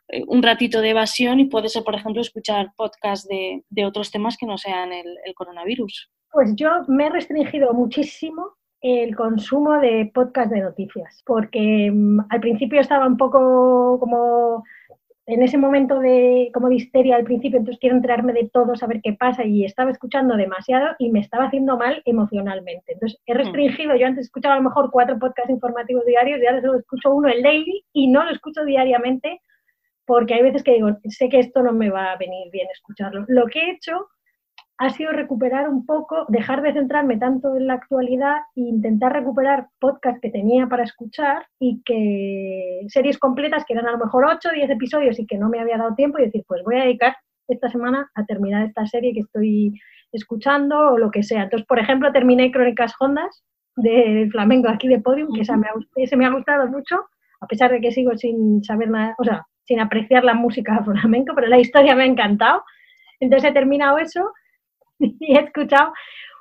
[0.08, 4.10] eh, un ratito de evasión y puede ser, por ejemplo, escuchar podcasts de, de otros
[4.10, 6.10] temas que no sean el, el coronavirus.
[6.30, 12.40] Pues yo me he restringido muchísimo el consumo de podcast de noticias, porque mm, al
[12.40, 14.64] principio estaba un poco como
[15.26, 19.00] en ese momento de como de histeria al principio, entonces quiero enterarme de todo, saber
[19.02, 22.94] qué pasa y estaba escuchando demasiado y me estaba haciendo mal emocionalmente.
[22.94, 23.38] Entonces he hmm.
[23.38, 27.14] restringido, yo antes escuchaba a lo mejor cuatro podcasts informativos diarios y ahora solo escucho
[27.14, 29.40] uno el daily y no lo escucho diariamente
[30.04, 33.24] porque hay veces que digo, sé que esto no me va a venir bien escucharlo.
[33.28, 34.08] Lo que he hecho
[34.78, 39.68] ha sido recuperar un poco, dejar de centrarme tanto en la actualidad e intentar recuperar
[39.78, 44.48] podcasts que tenía para escuchar y que series completas que eran a lo mejor 8
[44.48, 46.84] o 10 episodios y que no me había dado tiempo y decir, pues voy a
[46.84, 47.16] dedicar
[47.48, 49.72] esta semana a terminar esta serie que estoy
[50.12, 51.44] escuchando o lo que sea.
[51.44, 53.44] Entonces, por ejemplo, terminé Crónicas Hondas
[53.76, 57.04] de Flamengo aquí de Podium, que esa me ese me ha gustado mucho,
[57.40, 61.34] a pesar de que sigo sin saber nada, o sea, sin apreciar la música flamenco,
[61.34, 62.62] pero la historia me ha encantado.
[63.20, 64.32] Entonces he terminado eso
[65.20, 65.92] y he escuchado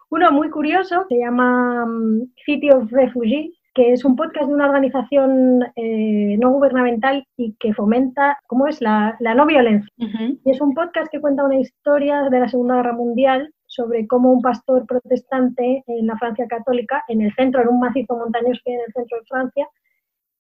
[0.10, 4.68] uno muy curioso, se llama mm, City of Refugees, que es un podcast de una
[4.68, 9.90] organización eh, no gubernamental y que fomenta, ¿cómo es?, la, no violencia.
[9.98, 14.34] Y es un podcast que cuenta una historia de la Segunda Guerra Mundial sobre cómo
[14.34, 18.72] un pastor protestante en la Francia católica, en el centro, en un macizo montañoso que
[18.72, 19.68] hay en el centro de Francia,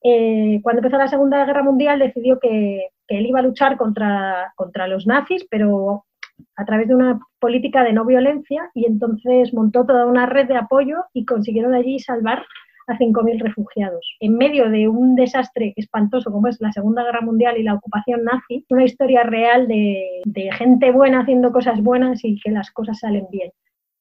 [0.03, 4.51] eh, cuando empezó la Segunda Guerra Mundial decidió que, que, él iba a luchar contra,
[4.57, 6.03] contra los nazis, pero
[6.55, 10.57] a través de una política de no violencia y entonces montó toda una red de
[10.57, 12.45] apoyo y consiguieron allí salvar
[12.87, 14.17] a 5.000 refugiados.
[14.19, 18.23] En medio de un desastre espantoso como es la Segunda Guerra Mundial y la ocupación
[18.23, 22.99] nazi, una historia real de, de gente buena haciendo cosas buenas y que las cosas
[22.99, 23.51] salen bien.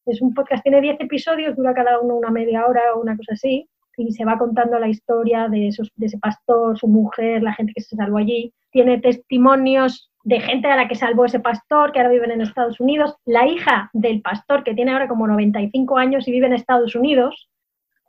[0.07, 3.35] Es un podcast, tiene 10 episodios, dura cada uno una media hora o una cosa
[3.35, 7.53] así, y se va contando la historia de, esos, de ese pastor, su mujer, la
[7.55, 8.53] gente que se salvó allí.
[8.71, 12.81] Tiene testimonios de gente a la que salvó ese pastor, que ahora viven en Estados
[12.81, 16.95] Unidos, la hija del pastor, que tiene ahora como 95 años y vive en Estados
[16.95, 17.49] Unidos.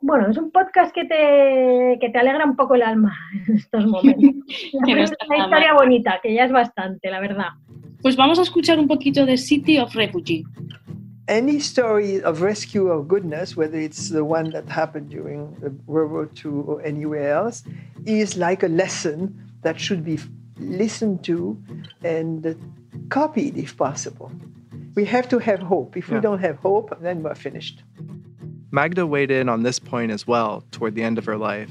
[0.00, 3.16] Bueno, es un podcast que te, que te alegra un poco el alma
[3.48, 4.44] en estos momentos.
[4.88, 7.48] es una historia bonita, que ya es bastante, la verdad.
[8.02, 10.42] Pues vamos a escuchar un poquito de City of Refugee.
[11.32, 16.28] Any story of rescue or goodness, whether it's the one that happened during World War
[16.44, 17.64] II or anywhere else,
[18.04, 20.18] is like a lesson that should be
[20.58, 21.56] listened to
[22.04, 22.54] and
[23.08, 24.30] copied if possible.
[24.94, 25.96] We have to have hope.
[25.96, 26.16] If yeah.
[26.16, 27.82] we don't have hope, then we're finished.
[28.70, 31.70] Magda weighed in on this point as well toward the end of her life.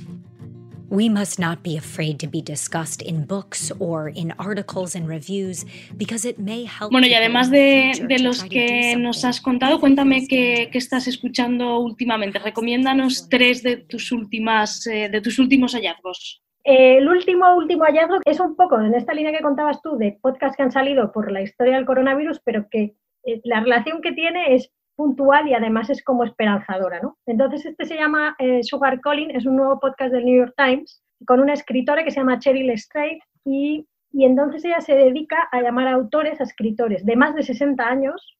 [0.91, 5.63] We must not be afraid to be discussed in books or in articles and reviews
[5.95, 6.91] because it may help.
[6.91, 11.79] Bueno, y además de, de los que nos has contado, cuéntame qué, qué, estás escuchando
[11.79, 12.39] últimamente.
[12.39, 16.43] Recomiéndanos tres de tus últimas, eh, de tus últimos hallazgos.
[16.65, 20.57] el último, último hallazgo es un poco en esta línea que contabas tú de podcasts
[20.57, 24.55] que han salido por la historia del coronavirus, pero que eh, la relación que tiene
[24.55, 27.17] es puntual y además es como esperanzadora, ¿no?
[27.25, 31.01] Entonces este se llama eh, Sugar Calling, es un nuevo podcast del New York Times
[31.25, 35.59] con una escritora que se llama Cheryl Strait y, y entonces ella se dedica a
[35.59, 38.37] llamar a autores, a escritores de más de 60 años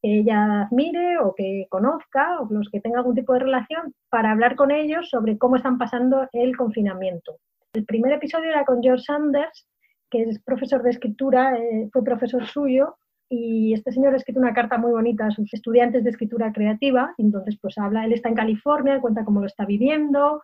[0.00, 4.30] que ella admire o que conozca o los que tenga algún tipo de relación para
[4.30, 7.38] hablar con ellos sobre cómo están pasando el confinamiento.
[7.72, 9.66] El primer episodio era con George Sanders,
[10.10, 12.98] que es profesor de escritura, eh, fue profesor suyo,
[13.36, 17.14] y este señor ha escrito una carta muy bonita a sus estudiantes de escritura creativa.
[17.18, 20.40] Entonces, pues habla, él está en California, cuenta cómo lo está viviendo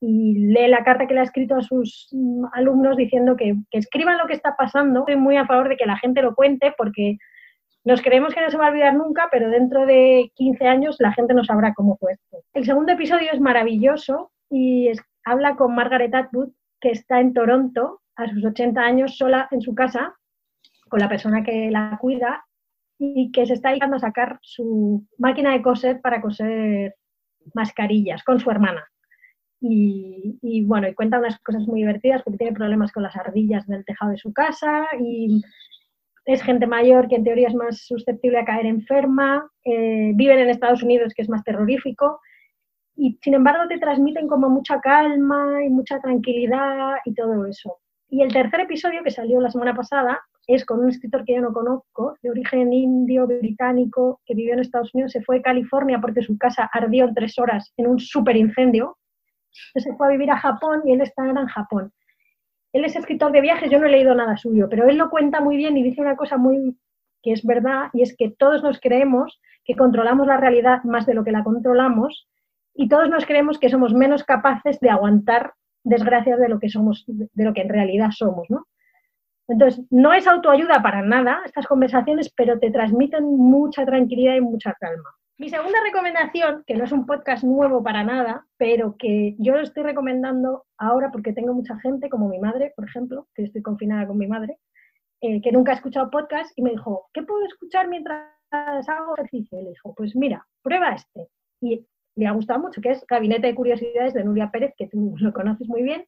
[0.00, 4.16] y lee la carta que le ha escrito a sus mm, alumnos diciendo que, escriban
[4.16, 5.00] lo que está pasando.
[5.00, 7.18] Estoy muy a favor de que la gente lo cuente porque
[7.84, 11.12] nos creemos que no se va a olvidar nunca, pero dentro de 15 años la
[11.12, 12.38] gente no sabrá cómo fue esto.
[12.54, 14.90] El segundo episodio es maravilloso y
[15.26, 19.74] habla con Margaret Atwood, que está en Toronto a sus 80 años sola en su
[19.74, 20.14] casa
[20.94, 22.46] con la persona que la cuida
[22.96, 26.94] y que se está dedicando a sacar su máquina de coser para coser
[27.52, 28.86] mascarillas con su hermana.
[29.60, 33.84] Y, bueno, y cuenta unas cosas muy divertidas porque tiene problemas con las ardillas del
[33.84, 35.42] tejado de su casa y
[36.26, 40.48] es gente mayor que en teoría es más susceptible a caer enferma, eh, viven en
[40.48, 42.20] Estados Unidos que es más terrorífico
[42.94, 47.78] y sin embargo te transmiten como mucha calma y mucha tranquilidad y todo eso.
[48.08, 51.40] Y el tercer episodio que salió la semana pasada es con un escritor que yo
[51.40, 56.00] no conozco, de origen indio, británico, que vivió en Estados Unidos, se fue a California
[56.00, 58.98] porque su casa ardió en tres horas en un super incendio.
[59.68, 61.92] Entonces se fue a vivir a Japón y él está en Japón.
[62.72, 65.40] Él es escritor de viajes, yo no he leído nada suyo, pero él lo cuenta
[65.40, 66.76] muy bien y dice una cosa muy
[67.22, 71.14] que es verdad y es que todos nos creemos que controlamos la realidad más de
[71.14, 72.28] lo que la controlamos
[72.74, 75.54] y todos nos creemos que somos menos capaces de aguantar
[75.84, 78.66] desgracias de lo que somos, de lo que en realidad somos, ¿no?
[79.48, 84.74] Entonces, no es autoayuda para nada estas conversaciones, pero te transmiten mucha tranquilidad y mucha
[84.80, 85.10] calma.
[85.36, 89.62] Mi segunda recomendación, que no es un podcast nuevo para nada, pero que yo lo
[89.62, 94.06] estoy recomendando ahora porque tengo mucha gente, como mi madre, por ejemplo, que estoy confinada
[94.06, 94.58] con mi madre,
[95.20, 99.60] eh, que nunca ha escuchado podcast y me dijo, ¿qué puedo escuchar mientras hago ejercicio?
[99.60, 101.28] Y le dijo, pues mira, prueba este.
[101.60, 105.14] Y le ha gustado mucho, que es Gabinete de Curiosidades de Nuria Pérez, que tú
[105.18, 106.06] lo conoces muy bien,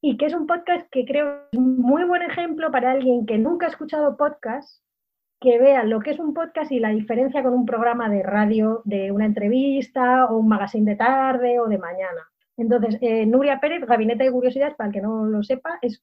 [0.00, 3.66] y que es un podcast que creo es muy buen ejemplo para alguien que nunca
[3.66, 4.82] ha escuchado podcast
[5.40, 8.82] que vean lo que es un podcast y la diferencia con un programa de radio,
[8.84, 12.28] de una entrevista o un magazine de tarde o de mañana.
[12.56, 16.02] Entonces, eh, Nuria Pérez, Gabinete de Curiosidades, para el que no lo sepa, es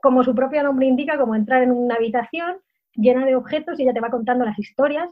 [0.00, 2.58] como su propio nombre indica, como entrar en una habitación
[2.94, 5.08] llena de objetos y ella te va contando las historias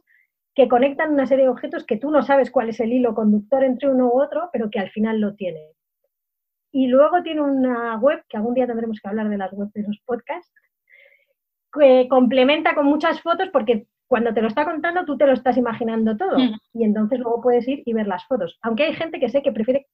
[0.54, 3.64] que conectan una serie de objetos que tú no sabes cuál es el hilo conductor
[3.64, 5.75] entre uno u otro, pero que al final lo tiene.
[6.76, 9.84] Y luego tiene una web, que algún día tendremos que hablar de las webs de
[9.84, 10.52] los podcasts,
[11.72, 15.56] que complementa con muchas fotos porque cuando te lo está contando tú te lo estás
[15.56, 16.54] imaginando todo mm.
[16.74, 18.58] y entonces luego puedes ir y ver las fotos.
[18.62, 19.86] Aunque hay gente que sé que prefiere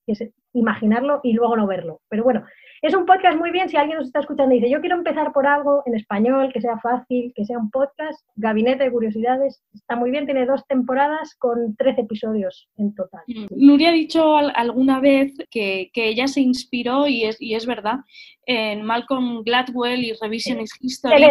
[0.53, 2.01] imaginarlo y luego no verlo.
[2.09, 2.45] Pero bueno,
[2.83, 5.33] es un podcast muy bien si alguien nos está escuchando y dice yo quiero empezar
[5.33, 9.97] por algo en español, que sea fácil, que sea un podcast, Gabinete de Curiosidades, está
[9.97, 13.23] muy bien, tiene dos temporadas con 13 episodios en total.
[13.27, 13.47] Mm.
[13.51, 18.01] Nuria ha dicho alguna vez que, ella se inspiró y es, y es verdad
[18.45, 21.23] en Malcolm Gladwell y Revisionist History.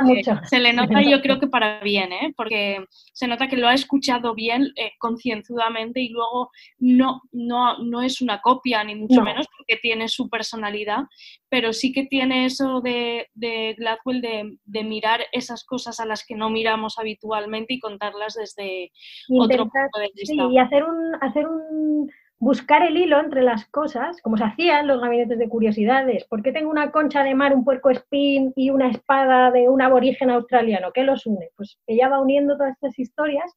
[0.00, 0.40] Mucho.
[0.44, 2.32] Se le nota, yo creo que para bien, ¿eh?
[2.36, 8.02] porque se nota que lo ha escuchado bien, eh, concienzudamente, y luego no, no, no
[8.02, 11.04] es una copia, ni mucho menos, porque tiene su personalidad,
[11.48, 16.34] pero sí que tiene eso de, de Gladwell de, mirar esas cosas a las que
[16.34, 18.90] no miramos habitualmente y contarlas desde
[19.30, 20.48] otro punto de vista.
[20.48, 24.80] Sí, y hacer un, hacer un buscar el hilo entre las cosas, como se hacía
[24.80, 26.24] en los gabinetes de curiosidades.
[26.24, 29.80] ¿Por qué tengo una concha de mar, un puerco espín y una espada de un
[29.80, 30.92] aborigen australiano?
[30.92, 31.50] ¿Qué los une?
[31.56, 33.54] Pues ella va uniendo todas estas historias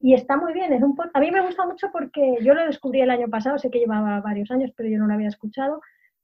[0.00, 0.72] y está muy bien.
[0.72, 3.70] Es un a mí me gusta mucho porque yo lo descubrí el año pasado, sé
[3.70, 5.80] que llevaba varios años, pero yo no lo había escuchado,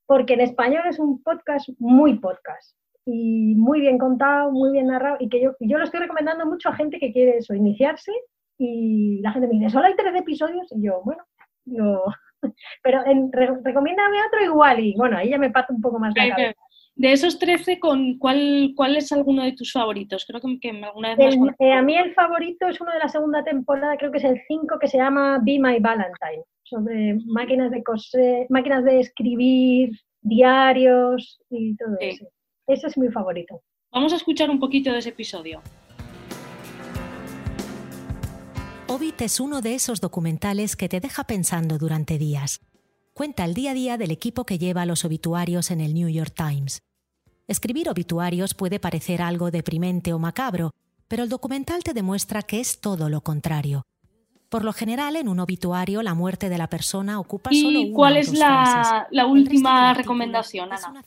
[0.06, 5.16] porque en español es un podcast muy podcast y muy bien contado, muy bien narrado
[5.20, 8.12] y que yo, yo lo estoy recomendando mucho a gente que quiere eso, iniciarse
[8.59, 11.22] y la gente me dice, solo hay tres episodios y yo, bueno,
[12.83, 16.29] pero en, recomiéndame otro igual y bueno, ahí ya me pasa un poco más la
[16.29, 16.61] cabeza.
[16.96, 20.24] De esos 13, ¿con cuál, ¿cuál es alguno de tus favoritos?
[20.26, 23.98] Creo que, alguna vez eh, A mí el favorito es uno de la segunda temporada,
[23.98, 28.46] creo que es el 5, que se llama Be My Valentine, sobre máquinas de coser,
[28.48, 29.90] máquinas de escribir,
[30.22, 32.26] diarios y todo eso.
[32.66, 33.61] Ese es mi favorito.
[33.92, 35.61] Vamos a escuchar un poquito de ese episodio.
[38.96, 42.62] Obit es uno de esos documentales que te deja pensando durante días.
[43.12, 46.32] Cuenta el día a día del equipo que lleva los obituarios en el New York
[46.35, 46.80] Times.
[47.46, 50.70] Escribir obituarios puede parecer algo deprimente o macabro,
[51.09, 53.85] pero el documental te demuestra que es todo lo contrario.
[54.48, 58.16] Por lo general, en un obituario, la muerte de la persona ocupa solo una cuál
[58.16, 61.04] es la, la última recomendación, Ana?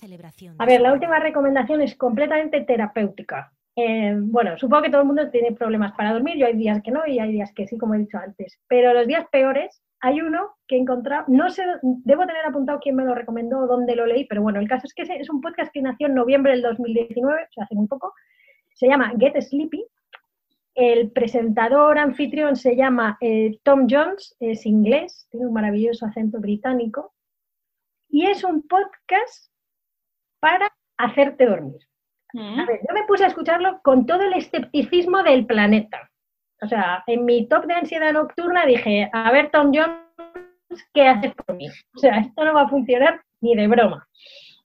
[0.59, 3.51] A ver, la última recomendación es completamente terapéutica.
[3.81, 6.91] Eh, bueno, supongo que todo el mundo tiene problemas para dormir, yo hay días que
[6.91, 10.19] no y hay días que sí, como he dicho antes, pero los días peores hay
[10.19, 13.95] uno que he encontrado, no sé, debo tener apuntado quién me lo recomendó o dónde
[13.95, 16.51] lo leí, pero bueno, el caso es que es un podcast que nació en noviembre
[16.51, 18.13] del 2019, o sea, hace muy poco,
[18.73, 19.85] se llama Get Sleepy,
[20.75, 27.13] el presentador anfitrión se llama eh, Tom Jones, es inglés, tiene un maravilloso acento británico,
[28.09, 29.53] y es un podcast
[30.41, 31.88] para hacerte dormir.
[32.37, 36.09] A ver, yo me puse a escucharlo con todo el escepticismo del planeta.
[36.61, 41.33] O sea, en mi top de ansiedad nocturna dije, a ver, Tom Jones, ¿qué haces
[41.33, 41.67] por mí?
[41.95, 44.07] O sea, esto no va a funcionar ni de broma.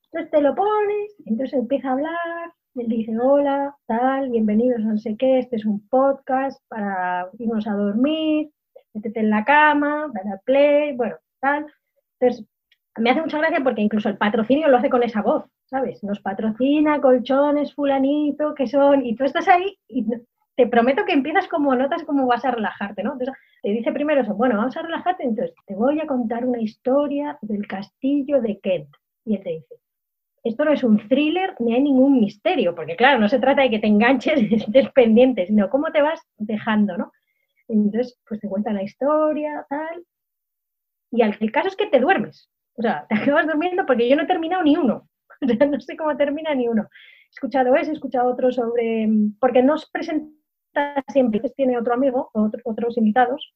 [0.07, 4.99] Entonces te lo pones, entonces empieza a hablar, él dice, hola, tal, bienvenidos a no
[4.99, 8.51] sé qué, este es un podcast para irnos a dormir,
[8.93, 11.67] métete en la cama, a play, bueno, tal.
[12.19, 12.47] Entonces,
[12.99, 15.45] me hace mucha gracia porque incluso el patrocinio lo hace con esa voz.
[15.67, 16.03] ¿sabes?
[16.05, 20.07] Nos patrocina colchones fulanito, que son, y tú estás ahí y
[20.57, 23.13] te prometo que empiezas como notas cómo vas a relajarte, ¿no?
[23.13, 26.61] Entonces te dice primero eso, bueno, vamos a relajarte, entonces te voy a contar una
[26.61, 28.89] historia del castillo de Kent.
[29.25, 29.75] Y él te dice,
[30.45, 33.71] esto no es un thriller ni hay ningún misterio, porque claro, no se trata de
[33.71, 37.13] que te enganches y estés pendiente, sino cómo te vas dejando, ¿no?
[37.67, 40.05] Entonces, pues te cuenta la historia, tal.
[41.11, 42.51] Y el caso es que te duermes.
[42.77, 45.09] O sea, te acabas durmiendo porque yo no he terminado ni uno.
[45.71, 46.83] no sé cómo termina ni uno.
[46.83, 49.09] He escuchado ese, he escuchado otro sobre,
[49.41, 50.35] porque nos presenta
[51.09, 53.55] siempre, tiene otro amigo, otros invitados.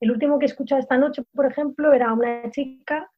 [0.00, 3.10] El último que he escuchado esta noche, por ejemplo, era una chica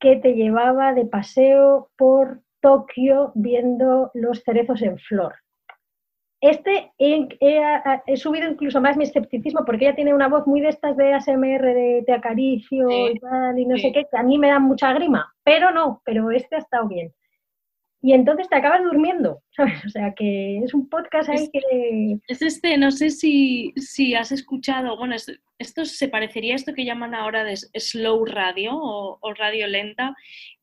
[0.00, 5.34] que te llevaba de paseo por Tokio viendo los cerezos en flor.
[6.44, 10.94] Este he, subido incluso más mi escepticismo porque ella tiene una voz muy de estas
[10.94, 14.48] de ASMR, de te acaricio y tal, y no sé qué, que a mí me
[14.48, 17.14] da mucha grima, pero no, pero este ha estado bien.
[18.04, 19.82] Y entonces te acabas durmiendo, ¿sabes?
[19.86, 22.18] O sea que es un podcast ahí que...
[22.28, 25.16] Es este, no sé si, si has escuchado, bueno,
[25.58, 30.14] esto se parecería a esto que llaman ahora de slow radio o radio lenta,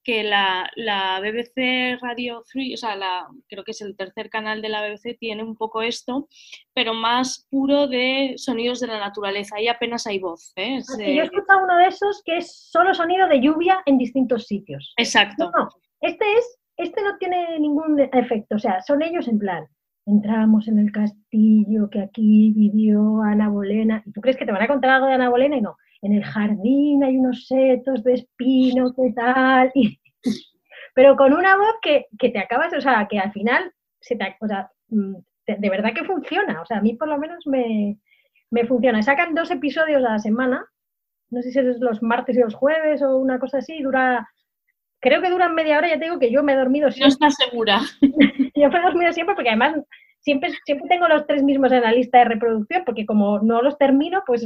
[0.03, 4.61] que la, la, BBC Radio 3, o sea, la, creo que es el tercer canal
[4.61, 6.27] de la BBC, tiene un poco esto,
[6.75, 9.55] pero más puro de sonidos de la naturaleza.
[9.55, 10.53] Ahí apenas hay voz.
[10.57, 10.79] ¿eh?
[10.99, 14.93] Yo he escuchado uno de esos que es solo sonido de lluvia en distintos sitios.
[14.97, 15.51] Exacto.
[15.55, 15.69] No,
[16.01, 19.65] este, es, este no tiene ningún efecto, o sea, son ellos en plan.
[20.05, 24.01] Entramos en el castillo que aquí vivió Ana Bolena.
[24.05, 25.57] ¿Y tú crees que te van a contar algo de Ana Bolena?
[25.57, 29.71] Y no en el jardín hay unos setos de espino, ¿qué tal?
[30.95, 34.47] pero con una voz que, te acabas, o sea, que al final se te, o
[34.47, 35.15] sea, mm,
[35.47, 37.99] de, verdad que funciona, o sea, a mí por lo menos me,
[38.49, 39.01] me funciona.
[39.03, 40.65] Sacan dos episodios a la semana,
[41.29, 44.27] no sé si es los martes y los jueves o una cosa así, dura,
[45.01, 47.17] creo que duran media hora, ya te digo que yo me he dormido siempre.
[47.19, 47.81] No estás segura.
[48.55, 49.75] yo me he dormido siempre porque además
[50.19, 53.77] siempre, siempre tengo los tres mismos en la lista de reproducción, porque como no los
[53.77, 54.45] termino, pues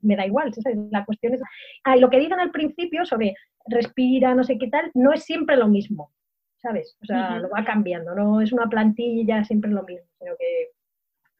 [0.00, 0.52] me da igual,
[0.90, 1.42] la cuestión es...
[1.84, 3.34] Ah, lo que dicen al principio sobre
[3.66, 6.12] respira, no sé qué tal, no es siempre lo mismo,
[6.56, 6.96] ¿sabes?
[7.02, 10.68] O sea, lo va cambiando, no es una plantilla siempre lo mismo, sino que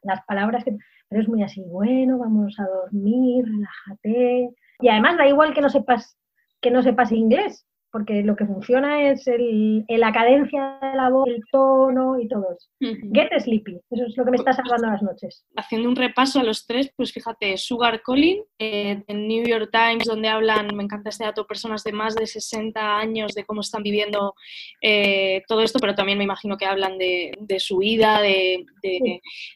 [0.02, 0.76] las palabras que...
[1.08, 4.50] Pero es muy así, bueno, vamos a dormir, relájate.
[4.80, 6.18] Y además da igual que no sepas,
[6.60, 11.26] que no sepas inglés, porque lo que funciona es el, la cadencia de la voz,
[11.28, 12.68] el tono y todo eso.
[13.12, 15.44] Get sleepy, eso es lo que me está salvando las noches.
[15.56, 20.04] Haciendo un repaso a los tres, pues fíjate, Sugar Colin, eh, en New York Times,
[20.04, 23.82] donde hablan, me encanta este dato, personas de más de 60 años, de cómo están
[23.82, 24.34] viviendo
[24.82, 28.66] eh, todo esto, pero también me imagino que hablan de, su vida, de,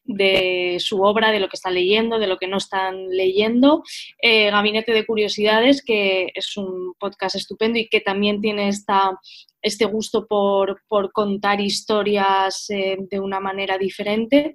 [0.04, 3.82] de, su obra, de lo que están leyendo, de lo que no están leyendo.
[4.20, 9.18] Eh, Gabinete de Curiosidades, que es un podcast estupendo y que también también tiene esta,
[9.60, 10.80] este gusto por,
[11.12, 14.54] contar historias eh, de una manera diferente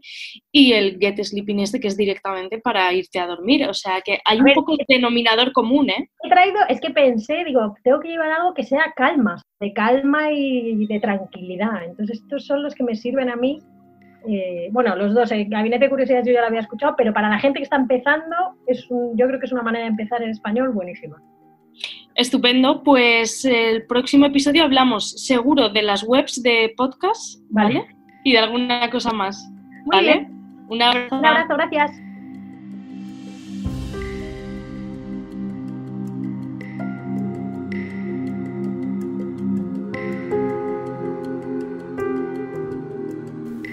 [0.53, 3.67] y el Get Sleeping este que es directamente para irte a dormir.
[3.67, 6.09] O sea que hay un poco de denominador común, ¿eh?
[6.23, 10.31] He traído, es que pensé, digo, tengo que llevar algo que sea calma, de calma
[10.31, 11.83] y de tranquilidad.
[11.83, 13.59] Entonces estos son los que me sirven a mí.
[14.29, 17.27] Eh, bueno, los dos, el Gabinete de Curiosidades yo ya lo había escuchado, pero para
[17.27, 20.29] la gente que está empezando, es yo creo que es una manera de empezar en
[20.29, 21.21] español buenísima.
[22.17, 27.85] Estupendo, pues el próximo episodio hablamos seguro de las webs de podcast, ¿vale?
[28.23, 29.47] Y de alguna cosa más,
[29.85, 30.27] ¿vale?
[30.67, 31.15] Un abrazo.
[31.15, 32.06] Un abrazo, gracias.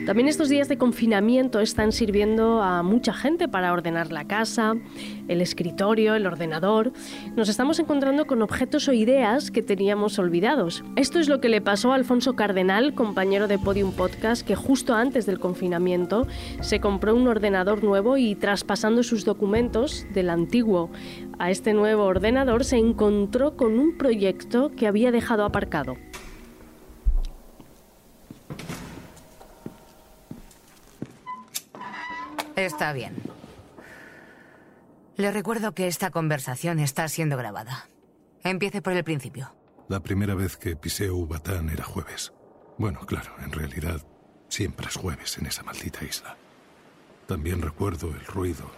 [0.06, 4.74] También estos días de confinamiento están sirviendo a mucha gente para ordenar la casa,
[5.28, 6.92] el escritorio, el ordenador.
[7.36, 10.84] Nos estamos encontrando con objetos o ideas que teníamos olvidados.
[10.96, 14.94] Esto es lo que le pasó a Alfonso Cardenal, compañero de Podium Podcast, que justo
[14.94, 16.26] antes del confinamiento
[16.60, 20.90] se compró un ordenador nuevo y traspasando sus documentos del antiguo
[21.38, 25.96] a este nuevo ordenador se encontró con un proyecto que había dejado aparcado.
[32.56, 33.14] Está bien.
[35.16, 37.88] Le recuerdo que esta conversación está siendo grabada.
[38.42, 39.54] Empiece por el principio.
[39.88, 42.32] La primera vez que pisé Ubatán era jueves.
[42.78, 44.00] Bueno, claro, en realidad
[44.48, 46.36] siempre es jueves en esa maldita isla.
[47.26, 48.70] También recuerdo el ruido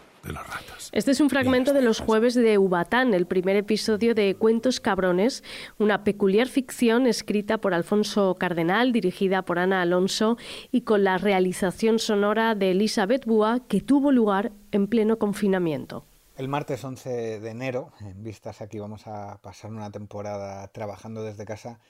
[0.92, 5.44] este es un fragmento de los jueves de Ubatán, el primer episodio de Cuentos Cabrones,
[5.78, 10.38] una peculiar ficción escrita por Alfonso Cardenal, dirigida por Ana Alonso
[10.72, 16.04] y con la realización sonora de Elizabeth Búa, que tuvo lugar en pleno confinamiento.
[16.36, 21.44] El martes 11 de enero, en vistas aquí vamos a pasar una temporada trabajando desde
[21.44, 21.80] casa,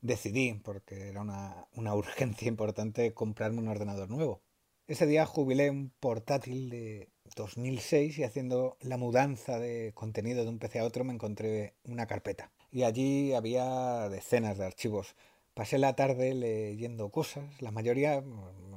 [0.00, 4.42] decidí, porque era una, una urgencia importante, comprarme un ordenador nuevo.
[4.86, 10.58] Ese día jubilé un portátil de 2006 y haciendo la mudanza de contenido de un
[10.58, 15.16] PC a otro me encontré una carpeta y allí había decenas de archivos.
[15.54, 18.22] Pasé la tarde leyendo cosas, la mayoría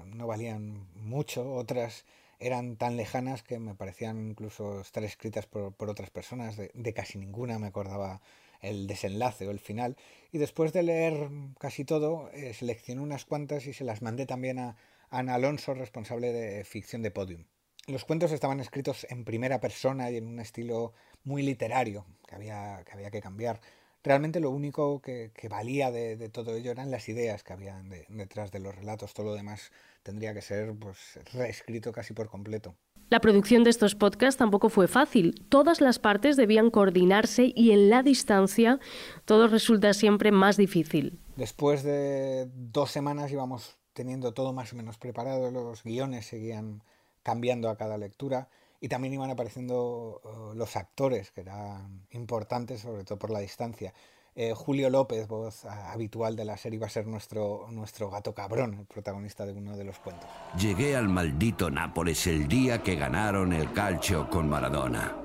[0.05, 2.05] no valían mucho, otras
[2.39, 7.59] eran tan lejanas que me parecían incluso estar escritas por, otras personas, de, casi ninguna
[7.59, 8.21] me acordaba
[8.61, 9.95] el desenlace o el final.
[10.31, 11.29] Y después de leer
[11.59, 14.75] casi todo, eh, seleccioné unas cuantas y se las mandé también a
[15.09, 17.45] Ana Alonso, responsable de ficción de Podium.
[17.87, 22.83] Los cuentos estaban escritos en primera persona y en un estilo muy literario que había
[22.85, 23.59] que, había que cambiar.
[24.03, 28.59] Realmente lo único que, valía de, todo ello eran las ideas que habían detrás de
[28.59, 29.13] los relatos.
[29.13, 29.71] Todo lo demás
[30.03, 32.75] tendría que ser pues, reescrito casi por completo.
[33.09, 35.45] La producción de estos podcasts tampoco fue fácil.
[35.47, 38.79] Todas las partes debían coordinarse y en la distancia
[39.23, 41.19] todo resulta siempre más difícil.
[41.37, 46.83] Después de dos semanas íbamos teniendo todo más o menos preparado, los guiones seguían
[47.23, 48.47] cambiando a cada lectura
[48.79, 53.93] y también iban apareciendo uh, los actores, que eran importantes, sobre todo por la distancia.
[54.35, 58.73] Eh, Julio López, voz habitual de la serie, iba a ser nuestro, nuestro gato cabrón,
[58.79, 60.27] el protagonista de uno de los cuentos.
[60.59, 65.15] Llegué al maldito Nápoles el día que ganaron el calcio con Maradona.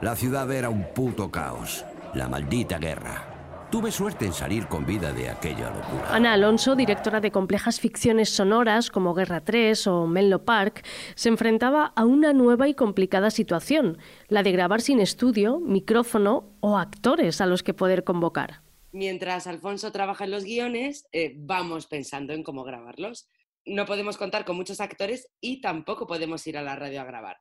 [0.00, 1.84] La ciudad era un puto caos,
[2.14, 3.35] la maldita guerra.
[3.76, 6.08] Tuve suerte en salir con vida de aquella locura.
[6.10, 10.82] Ana Alonso, directora de complejas ficciones sonoras como Guerra 3 o Menlo Park,
[11.14, 13.98] se enfrentaba a una nueva y complicada situación,
[14.28, 18.62] la de grabar sin estudio, micrófono o actores a los que poder convocar.
[18.92, 23.28] Mientras Alfonso trabaja en los guiones, eh, vamos pensando en cómo grabarlos.
[23.66, 27.36] No podemos contar con muchos actores y tampoco podemos ir a la radio a grabar.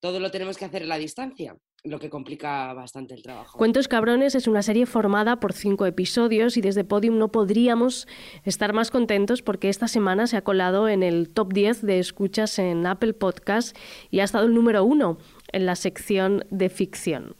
[0.00, 1.54] Todo lo tenemos que hacer en la distancia
[1.86, 3.56] lo que complica bastante el trabajo.
[3.56, 8.06] Cuentos Cabrones es una serie formada por cinco episodios y desde Podium no podríamos
[8.44, 12.58] estar más contentos porque esta semana se ha colado en el top 10 de escuchas
[12.58, 13.76] en Apple Podcast
[14.10, 15.18] y ha estado el número uno
[15.52, 17.36] en la sección de ficción.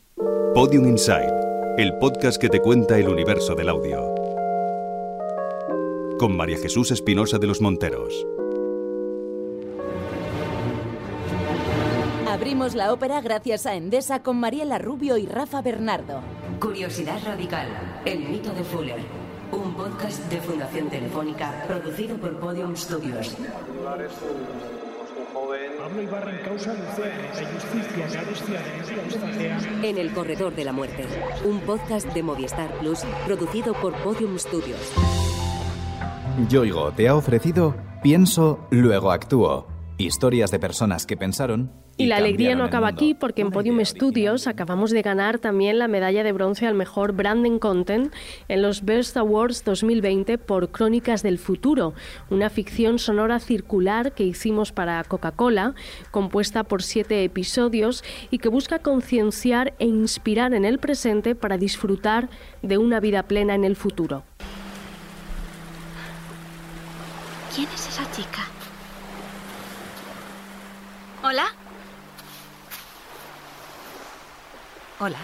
[0.54, 1.32] Podium Inside,
[1.78, 4.14] el podcast que te cuenta el universo del audio.
[6.18, 8.26] Con María Jesús Espinosa de los Monteros.
[12.36, 16.20] Abrimos la ópera gracias a Endesa con Mariela Rubio y Rafa Bernardo.
[16.60, 17.66] Curiosidad Radical,
[18.04, 18.98] el mito de Fuller.
[19.52, 23.34] Un podcast de Fundación Telefónica producido por Podium Studios.
[29.82, 31.06] En el Corredor de la Muerte,
[31.46, 34.92] un podcast de Movistar Plus producido por Podium Studios.
[36.50, 39.75] Yoigo te ha ofrecido Pienso, luego actúo.
[39.98, 44.46] Historias de personas que pensaron y, la alegría no acaba aquí porque en Podium Studios
[44.46, 48.12] acabamos de ganar también la medalla de bronce al mejor branding content
[48.48, 51.94] en los Best Awards 2020 por Crónicas del Futuro,
[52.28, 55.74] una ficción sonora circular que hicimos para Coca-Cola,
[56.10, 62.28] compuesta por siete episodios y que busca concienciar e inspirar en el presente para disfrutar
[62.60, 64.24] de una vida plena en el futuro.
[67.54, 68.55] ¿Quién es esa chica?
[71.28, 71.48] ¿Hola?
[75.00, 75.18] Hola.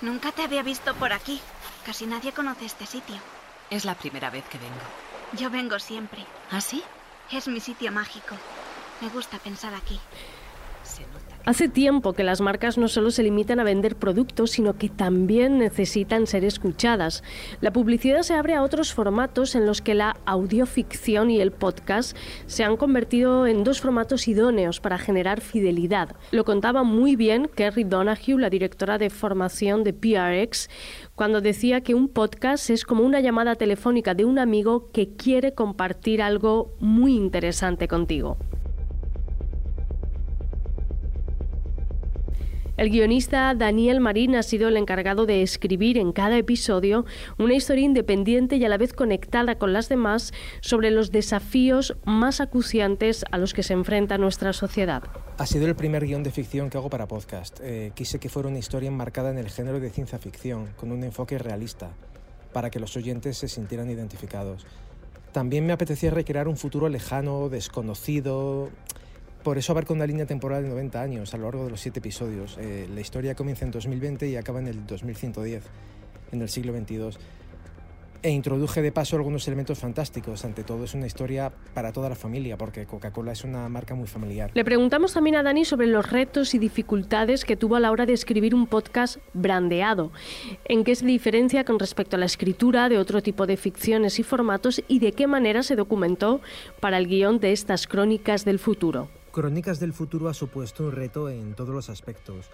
[0.00, 1.42] Nunca te había visto por aquí.
[1.84, 3.16] Casi nadie conoce este sitio.
[3.68, 4.80] Es la primera vez que vengo.
[5.34, 6.24] Yo vengo siempre.
[6.50, 6.82] ¿Ah, sí?
[7.30, 8.34] Es mi sitio mágico.
[9.02, 10.00] Me gusta pensar aquí.
[11.48, 15.56] Hace tiempo que las marcas no solo se limitan a vender productos, sino que también
[15.58, 17.24] necesitan ser escuchadas.
[17.62, 22.14] La publicidad se abre a otros formatos en los que la audioficción y el podcast
[22.44, 26.14] se han convertido en dos formatos idóneos para generar fidelidad.
[26.32, 30.68] Lo contaba muy bien Kerry Donahue, la directora de formación de PRX,
[31.14, 35.54] cuando decía que un podcast es como una llamada telefónica de un amigo que quiere
[35.54, 38.36] compartir algo muy interesante contigo.
[42.78, 47.06] El guionista Daniel Marín ha sido el encargado de escribir en cada episodio
[47.36, 52.40] una historia independiente y a la vez conectada con las demás sobre los desafíos más
[52.40, 55.02] acuciantes a los que se enfrenta nuestra sociedad.
[55.38, 57.58] Ha sido el primer guion de ficción que hago para podcast.
[57.64, 61.02] Eh, quise que fuera una historia enmarcada en el género de ciencia ficción, con un
[61.02, 61.90] enfoque realista,
[62.52, 64.64] para que los oyentes se sintieran identificados.
[65.32, 68.70] También me apetecía recrear un futuro lejano, desconocido,
[69.42, 72.00] por eso abarca una línea temporal de 90 años a lo largo de los siete
[72.00, 72.56] episodios.
[72.58, 75.64] Eh, la historia comienza en 2020 y acaba en el 2110,
[76.32, 77.18] en el siglo XXII.
[78.20, 80.44] E introduje de paso algunos elementos fantásticos.
[80.44, 84.08] Ante todo es una historia para toda la familia, porque Coca-Cola es una marca muy
[84.08, 84.50] familiar.
[84.54, 88.06] Le preguntamos también a Dani sobre los retos y dificultades que tuvo a la hora
[88.06, 90.10] de escribir un podcast brandeado.
[90.64, 94.24] En qué se diferencia con respecto a la escritura de otro tipo de ficciones y
[94.24, 96.40] formatos y de qué manera se documentó
[96.80, 99.08] para el guion de estas crónicas del futuro.
[99.38, 102.50] Crónicas del futuro ha supuesto un reto en todos los aspectos.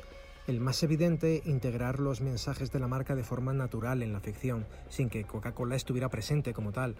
[0.47, 4.67] El más evidente, integrar los mensajes de la marca de forma natural en la ficción,
[4.91, 6.97] sin que Coca-Cola estuviera presente como tal.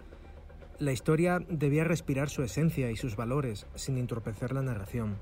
[0.79, 5.17] La historia debía respirar su esencia y sus valores, sin entorpecer la narración.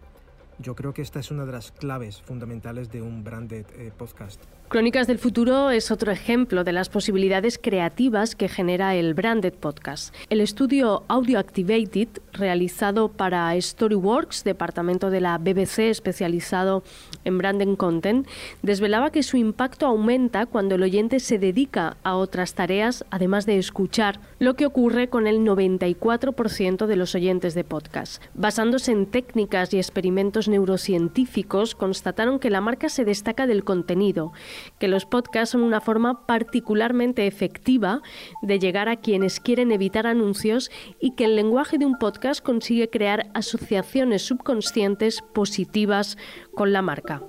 [0.59, 4.41] Yo creo que esta es una de las claves fundamentales de un branded eh, podcast.
[4.73, 10.15] Crónicas del Futuro es otro ejemplo de las posibilidades creativas que genera el Branded Podcast.
[10.31, 16.81] El estudio Audio Activated, realizado para Storyworks, departamento de la BBC especializado
[17.23, 18.27] en branding content,
[18.63, 23.59] desvelaba que su impacto aumenta cuando el oyente se dedica a otras tareas, además de
[23.59, 28.23] escuchar, lo que ocurre con el 94% de los oyentes de podcast.
[28.33, 34.33] Basándose en técnicas y experimentos neurocientíficos, constataron que la marca se destaca del contenido,
[34.79, 38.01] que los podcasts son una forma particularmente efectiva
[38.41, 42.89] de llegar a quienes quieren evitar anuncios y que el lenguaje de un podcast consigue
[42.89, 46.17] crear asociaciones subconscientes positivas
[46.53, 47.21] con la marca.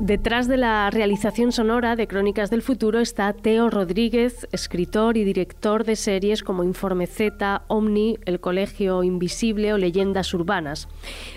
[0.00, 5.84] Detrás de la realización sonora de Crónicas del Futuro está Teo Rodríguez, escritor y director
[5.84, 10.88] de series como Informe Z, Omni, El Colegio Invisible o Leyendas Urbanas.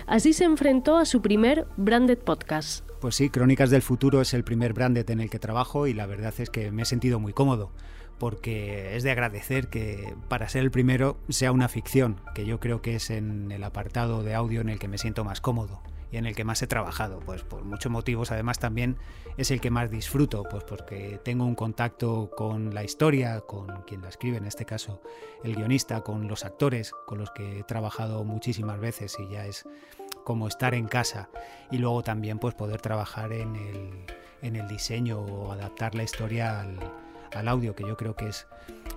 [0.06, 2.88] Así se enfrentó a su primer branded podcast.
[3.02, 6.06] Pues sí, Crónicas del Futuro es el primer branded en el que trabajo y la
[6.06, 7.70] verdad es que me he sentido muy cómodo
[8.18, 12.80] porque es de agradecer que para ser el primero sea una ficción, que yo creo
[12.80, 16.16] que es en el apartado de audio en el que me siento más cómodo y
[16.16, 18.30] en el que más he trabajado, pues por muchos motivos.
[18.30, 18.96] Además también
[19.36, 24.02] es el que más disfruto, pues porque tengo un contacto con la historia, con quien
[24.02, 25.00] la escribe, en este caso
[25.42, 29.66] el guionista, con los actores, con los que he trabajado muchísimas veces y ya es
[30.24, 31.28] como estar en casa.
[31.70, 34.04] Y luego también pues poder trabajar en el,
[34.42, 36.78] en el diseño o adaptar la historia al,
[37.34, 38.46] al audio, que yo creo que es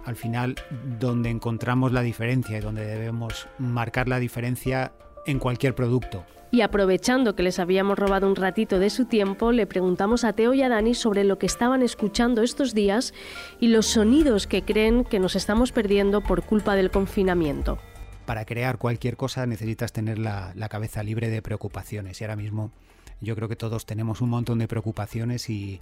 [0.05, 0.55] al final
[0.99, 4.93] donde encontramos la diferencia y donde debemos marcar la diferencia
[5.28, 6.25] en cualquier producto.
[6.49, 10.53] Y aprovechando que les habíamos robado un ratito de su tiempo, le preguntamos a Teo
[10.53, 13.13] y a Dani sobre lo que estaban escuchando estos días
[13.59, 17.78] y los sonidos que creen que nos estamos perdiendo por culpa del confinamiento.
[18.25, 22.71] Para crear cualquier cosa necesitas tener la, cabeza libre de preocupaciones y ahora mismo
[23.19, 25.82] yo creo que todos tenemos un montón de preocupaciones y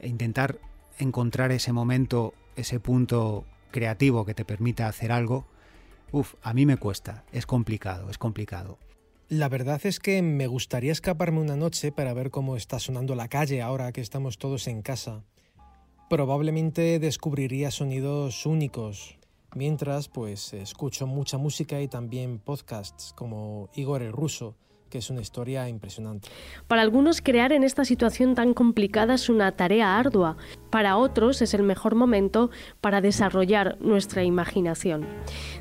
[0.00, 0.58] e intentar
[0.98, 5.46] encontrar ese momento, ese punto creativo que te permita hacer algo,
[6.14, 8.78] Uf, a mí me cuesta, es complicado, es complicado.
[9.28, 13.26] La verdad es que me gustaría escaparme una noche para ver cómo está sonando la
[13.26, 15.24] calle ahora que estamos todos en casa.
[16.08, 19.18] Probablemente descubriría sonidos únicos,
[19.56, 24.54] mientras pues escucho mucha música y también podcasts como Igor el Ruso,
[24.94, 26.28] que es una historia impresionante.
[26.68, 30.36] Para algunos crear en esta situación tan complicada es una tarea ardua,
[30.70, 35.04] para otros es el mejor momento para desarrollar nuestra imaginación.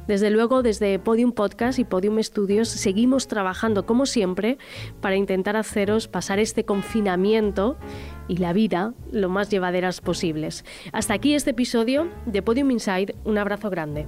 [0.08, 4.60] Desde luego, desde Podium Podcast y Podium Studios seguimos trabajando como siempre
[5.02, 7.76] para intentar haceros pasar este confinamiento
[8.28, 10.64] y la vida lo más llevaderas posibles.
[10.92, 13.16] Hasta aquí este episodio de Podium Inside.
[13.24, 14.06] Un abrazo grande.